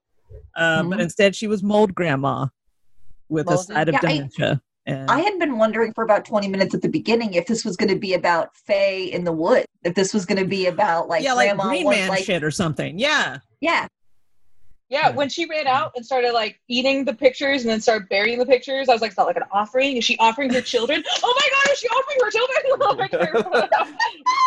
uh, 0.56 0.82
but 0.82 0.98
Mhm. 0.98 1.02
instead 1.02 1.36
she 1.36 1.46
was 1.46 1.62
mold 1.62 1.94
grandma 1.94 2.46
with 3.28 3.46
a 3.48 3.50
Moldy? 3.50 3.74
side 3.74 3.88
of 3.90 3.92
Yeah, 3.92 3.98
I- 4.02 4.12
dementia 4.12 4.62
and 4.88 5.10
I 5.10 5.20
had 5.20 5.38
been 5.38 5.58
wondering 5.58 5.92
for 5.92 6.02
about 6.02 6.24
20 6.24 6.48
minutes 6.48 6.74
at 6.74 6.80
the 6.80 6.88
beginning 6.88 7.34
if 7.34 7.46
this 7.46 7.62
was 7.62 7.76
going 7.76 7.90
to 7.90 7.98
be 7.98 8.14
about 8.14 8.56
Faye 8.56 9.04
in 9.12 9.22
the 9.22 9.32
wood, 9.32 9.66
if 9.84 9.94
this 9.94 10.14
was 10.14 10.24
going 10.24 10.38
to 10.38 10.46
be 10.46 10.66
about 10.66 11.08
like 11.08 11.22
yeah, 11.22 11.34
like 11.34 11.54
Green 11.58 11.84
was 11.84 11.94
Man 11.94 12.08
like, 12.08 12.24
shit 12.24 12.42
or 12.42 12.50
something. 12.50 12.98
Yeah. 12.98 13.38
yeah, 13.60 13.86
Yeah, 14.88 15.10
when 15.10 15.28
she 15.28 15.44
ran 15.44 15.66
out 15.66 15.92
and 15.94 16.06
started 16.06 16.32
like 16.32 16.58
eating 16.68 17.04
the 17.04 17.12
pictures 17.12 17.62
and 17.62 17.70
then 17.70 17.82
started 17.82 18.08
burying 18.08 18.38
the 18.38 18.46
pictures, 18.46 18.88
I 18.88 18.94
was 18.94 19.02
like, 19.02 19.10
is 19.10 19.16
that 19.16 19.24
like 19.24 19.36
an 19.36 19.42
offering? 19.52 19.98
Is 19.98 20.06
she 20.06 20.16
offering 20.18 20.50
her 20.54 20.62
children? 20.62 21.04
Oh 21.22 21.34
my 21.38 21.48
god, 21.52 21.72
is 21.72 21.78
she 21.78 21.88
offering 21.88 22.18
her 22.24 22.30
children? 22.30 22.58
Oh 22.80 22.94
my 22.96 23.08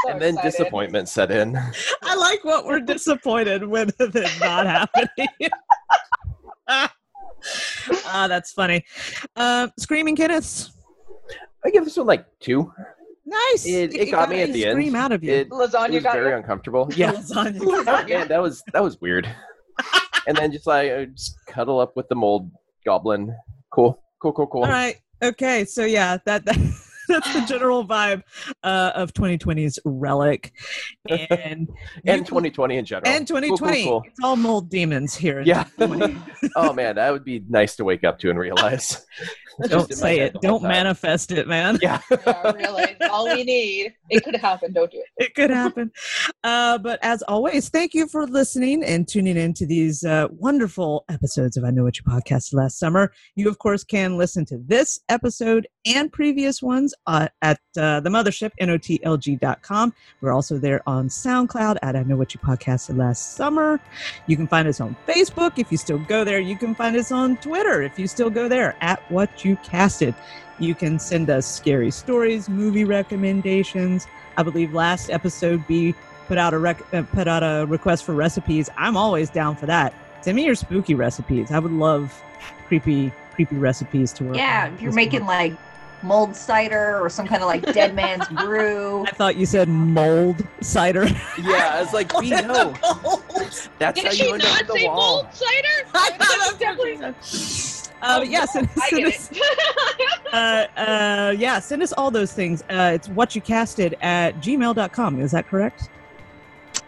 So 0.04 0.10
and 0.10 0.20
then 0.20 0.34
excited. 0.34 0.52
disappointment 0.52 1.08
set 1.08 1.30
in. 1.30 1.56
I 2.02 2.16
like 2.16 2.44
what 2.44 2.66
we're 2.66 2.80
disappointed 2.80 3.64
with 3.64 3.94
it 4.00 4.40
not 4.40 4.66
happening. 4.66 5.28
Ah, 8.06 8.28
that's 8.28 8.52
funny. 8.54 8.86
Uh, 9.36 9.68
Screaming 9.78 10.16
Kenneths. 10.16 10.70
I 11.66 11.70
give 11.70 11.86
this 11.86 11.98
one 11.98 12.08
like 12.08 12.26
two. 12.40 12.72
Nice. 13.26 13.66
It- 13.66 13.94
it 13.94 14.12
got 14.12 14.30
me 14.30 14.42
at 14.42 14.50
a 14.50 14.52
the 14.52 14.66
end. 14.66 14.74
Scream 14.74 14.96
out 14.96 15.12
of 15.12 15.24
you. 15.24 15.32
It, 15.32 15.40
it 15.48 15.50
Lasagna 15.50 15.94
was 15.94 16.04
got 16.04 16.14
very 16.14 16.32
you. 16.32 16.38
uncomfortable. 16.38 16.90
yeah. 16.96 17.12
Yeah. 17.16 17.20
lasagna. 17.20 18.10
Man, 18.10 18.28
that 18.28 18.42
was 18.42 18.64
that 18.74 18.84
was 18.84 19.00
weird. 19.00 19.28
and 20.28 20.36
then 20.38 20.52
just 20.52 20.68
like 20.68 20.92
uh, 20.92 21.06
just 21.06 21.38
cuddle 21.48 21.80
up 21.80 21.96
with 21.96 22.10
the 22.10 22.16
mold 22.16 22.50
goblin. 22.86 23.36
Cool. 23.70 24.02
Cool, 24.20 24.34
cool, 24.34 24.48
cool. 24.48 24.64
All 24.64 24.70
right. 24.70 24.98
Okay. 25.24 25.66
So 25.66 25.86
yeah, 25.86 26.18
that, 26.26 26.46
that 26.46 26.58
that's 27.12 27.34
the 27.34 27.42
general 27.48 27.86
vibe 27.86 28.24
uh, 28.64 28.92
of 28.96 29.14
2020's 29.14 29.80
relic, 29.86 30.54
and 31.10 31.70
And 32.06 32.20
you 32.20 32.26
2020 32.26 32.78
in 32.78 32.86
general. 32.86 33.12
and 33.12 33.28
Cool, 33.28 33.42
cool, 33.42 33.58
2020. 33.58 33.84
cool. 33.84 34.04
It's 34.06 34.20
all 34.24 34.36
mold 34.36 34.70
demons 34.70 35.16
here. 35.16 35.40
in 35.42 35.48
Yeah. 35.48 35.66
oh 36.56 36.74
man, 36.74 36.96
that 36.96 37.12
would 37.12 37.24
be 37.24 37.44
nice 37.50 37.76
to 37.78 37.84
wake 37.84 38.04
up 38.04 38.20
to 38.20 38.30
and 38.30 38.40
realize. 38.40 39.06
Don't 39.68 39.90
just 39.90 39.92
in 39.92 39.98
my 39.98 40.02
say 40.16 40.20
it. 40.22 40.36
Don't 40.42 40.62
time. 40.62 40.70
manifest 40.72 41.32
it, 41.32 41.48
man. 41.48 41.78
Yeah. 41.82 42.00
Yeah, 42.26 42.52
really. 42.52 42.96
All 43.12 43.26
we 43.26 43.44
need. 43.44 43.94
It 44.10 44.24
could 44.24 44.36
happen. 44.38 44.72
Don't 44.74 44.90
do 44.90 44.98
it. 45.18 45.26
it 45.26 45.36
could 45.36 45.50
happen. 45.50 45.92
Uh, 46.44 46.78
but 46.78 46.98
as 47.04 47.22
always, 47.24 47.70
thank 47.70 47.94
you 47.94 48.08
for 48.08 48.26
listening 48.26 48.84
and 48.84 49.08
tuning 49.08 49.38
in 49.38 49.54
to 49.56 49.66
these 49.68 50.04
uh, 50.04 50.30
wonderful 50.32 51.04
episodes 51.10 51.58
of 51.58 51.64
I 51.66 51.70
Know 51.70 51.84
What 51.84 51.98
You 51.98 52.04
Podcast 52.04 52.54
last 52.54 52.80
summer. 52.80 53.12
You, 53.36 53.50
of 53.50 53.60
course, 53.60 53.84
can 53.84 54.18
listen 54.18 54.46
to 54.46 54.58
this 54.66 55.00
episode 55.10 55.68
and 55.86 56.12
previous 56.12 56.62
ones 56.62 56.94
uh, 57.08 57.28
at 57.42 57.60
uh, 57.78 58.00
the 58.00 58.10
mothership, 58.10 58.52
notlg.com. 58.62 59.94
We're 60.22 60.32
also 60.32 60.58
there 60.58 60.82
on 60.88 61.08
SoundCloud 61.10 61.78
at 61.82 61.96
I 61.96 62.04
Know 62.04 62.16
What 62.16 62.34
You 62.34 62.40
Podcasted 62.40 62.98
last 62.98 63.34
summer. 63.36 63.80
You 64.28 64.36
can 64.36 64.48
find 64.48 64.68
us 64.68 64.80
on 64.80 64.96
Facebook 65.08 65.58
if 65.58 65.72
you 65.72 65.78
still 65.78 66.00
go 66.00 66.24
there. 66.24 66.40
You 66.40 66.58
can 66.58 66.76
find 66.76 66.96
us 66.96 67.12
on 67.12 67.38
Twitter 67.38 67.82
if 67.82 67.98
you 67.98 68.08
still 68.08 68.30
go 68.30 68.48
there 68.48 68.76
at 68.82 69.00
What 69.12 69.44
You 69.44 69.56
Casted. 69.58 70.16
You 70.60 70.76
can 70.76 71.00
send 71.00 71.30
us 71.30 71.46
scary 71.48 71.92
stories, 71.92 72.48
movie 72.48 72.86
recommendations. 72.86 74.08
I 74.38 74.44
believe 74.44 74.74
last 74.74 75.10
episode 75.10 75.64
we 75.68 75.96
put 76.28 76.38
out 76.38 76.54
a 76.54 76.60
rec- 76.60 76.94
uh, 76.94 77.04
put 77.04 77.28
out 77.28 77.44
a 77.44 77.66
request 77.66 78.04
for 78.06 78.14
recipes. 78.14 78.70
I'm 78.78 78.96
always 78.96 79.30
down 79.30 79.56
for 79.56 79.66
that. 79.66 79.94
Send 80.22 80.36
me 80.36 80.46
your 80.46 80.56
spooky 80.56 80.94
recipes. 80.94 81.52
I 81.52 81.60
would 81.60 81.72
love 81.72 82.22
creepy 82.68 83.12
creepy 83.34 83.56
recipes 83.56 84.14
to 84.14 84.26
work. 84.26 84.38
yeah. 84.38 84.68
on 84.68 84.74
If 84.76 84.82
you're 84.82 84.94
making 84.94 85.26
like 85.26 85.54
mold 86.04 86.36
cider 86.36 87.00
or 87.00 87.10
some 87.10 87.28
kind 87.28 87.42
of 87.42 87.48
like 87.48 87.64
dead 87.74 87.96
man's 87.96 88.28
brew. 88.46 89.06
I 89.08 89.12
thought 89.12 89.36
you 89.36 89.46
said 89.46 89.68
mold 89.70 90.46
cider. 90.62 91.08
Yeah, 91.42 91.72
I 91.76 91.82
was 91.82 91.94
like, 91.94 92.18
we 92.20 92.30
know. 92.42 92.74
That's 93.80 93.96
Did 93.96 94.06
how 94.06 94.12
she 94.12 94.26
you 94.28 94.34
end 94.34 94.44
up 94.44 94.50
not 94.50 94.62
in 94.62 94.68
the 94.68 94.74
say 94.74 94.88
wall. 94.88 95.24
mold 95.24 95.34
cider? 95.34 95.88
I 95.94 96.10
thought 96.18 96.60
definitely. 96.60 97.04
Uh, 97.06 97.14
Oh, 98.04 98.24
yeah, 98.24 98.46
send, 98.46 98.68
send 98.90 99.06
us, 99.06 99.30
uh, 100.34 100.66
uh, 100.76 101.36
yeah, 101.38 101.60
send 101.60 101.84
us 101.84 101.94
all 101.94 102.10
those 102.10 102.34
things. 102.34 102.64
Uh, 102.64 102.94
it's 102.96 103.08
what 103.10 103.36
you 103.36 103.42
casted 103.42 103.96
at 104.02 104.36
gmail.com. 104.42 105.20
Is 105.22 105.30
that 105.34 105.48
correct? 105.48 105.88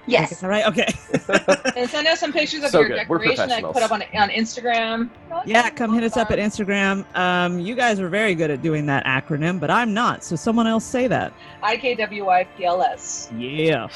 Yes. 0.05 0.43
All 0.43 0.49
right. 0.49 0.65
Okay. 0.67 0.87
and 1.75 1.89
send 1.89 2.07
us 2.07 2.19
some 2.19 2.33
pictures 2.33 2.63
of 2.63 2.71
So 2.71 2.79
your 2.79 2.89
good. 2.89 2.95
Decoration 2.95 3.49
that 3.49 3.63
I 3.63 3.71
put 3.71 3.83
up 3.83 3.91
on 3.91 4.01
on 4.13 4.29
Instagram. 4.29 5.09
Yeah, 5.45 5.69
come 5.69 5.93
hit 5.93 6.03
us 6.03 6.17
up 6.17 6.31
at 6.31 6.39
Instagram. 6.39 7.05
Um, 7.15 7.59
you 7.59 7.75
guys 7.75 7.99
are 7.99 8.09
very 8.09 8.35
good 8.35 8.51
at 8.51 8.61
doing 8.61 8.85
that 8.87 9.05
acronym, 9.05 9.59
but 9.59 9.71
I'm 9.71 9.93
not. 9.93 10.23
So 10.23 10.35
someone 10.35 10.67
else 10.67 10.83
say 10.83 11.07
that. 11.07 11.33
IKWIPLS. 11.61 13.31
Yeah. 13.39 13.87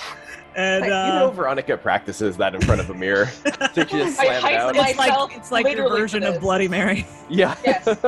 And 0.57 0.81
Wait, 0.81 0.87
you 0.89 0.93
You 0.95 1.13
know, 1.19 1.27
uh, 1.27 1.31
Veronica 1.31 1.77
practices 1.77 2.35
that 2.37 2.55
in 2.55 2.61
front 2.61 2.81
of 2.81 2.89
a 2.89 2.93
mirror. 2.95 3.27
so 3.73 3.85
she 3.85 3.97
just 3.99 4.19
I 4.19 4.39
slam 4.39 4.45
it 4.45 4.53
out. 4.57 4.75
it's 4.75 4.97
like 4.97 5.37
it's 5.37 5.51
like 5.51 5.67
your 5.75 5.87
version 5.87 6.23
of. 6.23 6.41
Bloody 6.41 6.67
Mary. 6.67 7.05
Yeah. 7.29 7.55
Yes. 7.63 7.87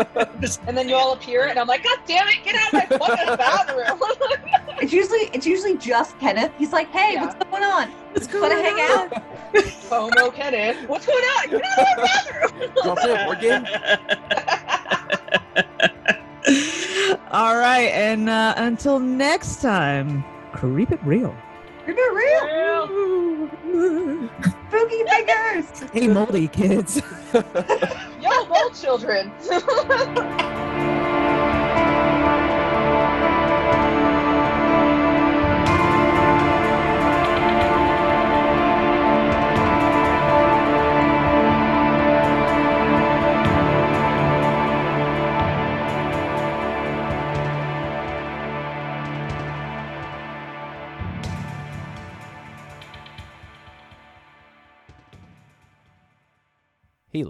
And 0.67 0.75
then 0.77 0.88
you 0.89 0.95
all 0.95 1.13
appear, 1.13 1.45
and 1.47 1.59
I'm 1.59 1.67
like, 1.67 1.83
God 1.83 1.99
damn 2.07 2.27
it, 2.27 2.38
get 2.43 2.55
out 2.55 2.73
of 2.73 2.89
my 2.89 2.97
fucking 2.97 3.35
bathroom. 3.38 4.01
It's 4.81 4.93
usually 4.93 5.29
it's 5.33 5.45
usually 5.45 5.77
just 5.77 6.17
Kenneth. 6.19 6.51
He's 6.57 6.71
like, 6.71 6.89
hey, 6.89 7.13
Yeah. 7.15 7.25
what's 7.25 7.35
going 7.45 7.63
on? 7.63 7.89
What's 8.13 8.27
going 8.27 8.41
Wanna 8.43 8.55
going 8.55 8.77
hang 8.77 8.97
on? 8.97 9.13
out? 9.13 9.23
FOMO 9.53 10.33
Kenneth. 10.33 10.88
What's 10.88 11.05
going 11.05 11.21
on? 11.23 11.49
Get 11.49 11.62
out 11.65 11.79
of 11.79 11.85
my 11.97 12.03
bathroom. 12.05 12.62
You 12.62 12.69
wanna 12.85 13.01
play 13.01 13.13
a 13.13 13.35
game? 13.41 13.65
All 17.31 17.57
right, 17.57 17.91
and 17.93 18.29
uh, 18.29 18.53
until 18.57 18.99
next 18.99 19.62
time, 19.62 20.23
creep 20.53 20.91
it 20.91 20.99
real. 21.03 21.35
You're 21.95 22.15
real. 22.15 23.49
Spooky 24.67 25.04
fingers. 25.10 25.91
Hey, 25.91 26.08
moldy 26.08 26.47
kids. 26.47 27.02
Yo, 27.34 28.45
mold 28.45 28.75
children. 28.75 29.32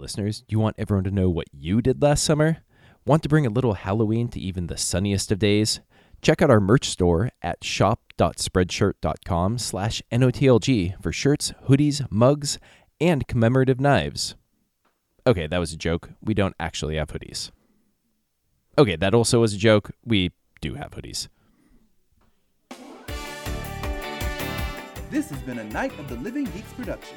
listeners, 0.00 0.42
you 0.48 0.58
want 0.58 0.76
everyone 0.78 1.04
to 1.04 1.10
know 1.10 1.28
what 1.28 1.48
you 1.52 1.80
did 1.82 2.02
last 2.02 2.24
summer? 2.24 2.58
Want 3.06 3.22
to 3.22 3.28
bring 3.28 3.46
a 3.46 3.50
little 3.50 3.74
Halloween 3.74 4.28
to 4.28 4.40
even 4.40 4.66
the 4.66 4.76
sunniest 4.76 5.30
of 5.30 5.38
days? 5.38 5.80
Check 6.22 6.42
out 6.42 6.50
our 6.50 6.60
merch 6.60 6.88
store 6.88 7.30
at 7.42 7.62
shop.spreadshirt.com 7.64 9.58
slash 9.58 10.02
NOTLG 10.12 11.02
for 11.02 11.12
shirts, 11.12 11.52
hoodies, 11.68 12.06
mugs, 12.10 12.58
and 13.00 13.26
commemorative 13.26 13.80
knives. 13.80 14.34
Okay, 15.26 15.46
that 15.46 15.58
was 15.58 15.72
a 15.72 15.76
joke. 15.76 16.10
We 16.22 16.34
don't 16.34 16.54
actually 16.58 16.96
have 16.96 17.08
hoodies. 17.08 17.50
Okay, 18.76 18.96
that 18.96 19.14
also 19.14 19.40
was 19.40 19.54
a 19.54 19.58
joke. 19.58 19.92
We 20.04 20.32
do 20.60 20.74
have 20.74 20.90
hoodies. 20.92 21.28
This 25.10 25.28
has 25.30 25.40
been 25.40 25.58
a 25.58 25.64
Night 25.64 25.98
of 25.98 26.08
the 26.08 26.16
Living 26.16 26.44
Geeks 26.44 26.72
production. 26.74 27.16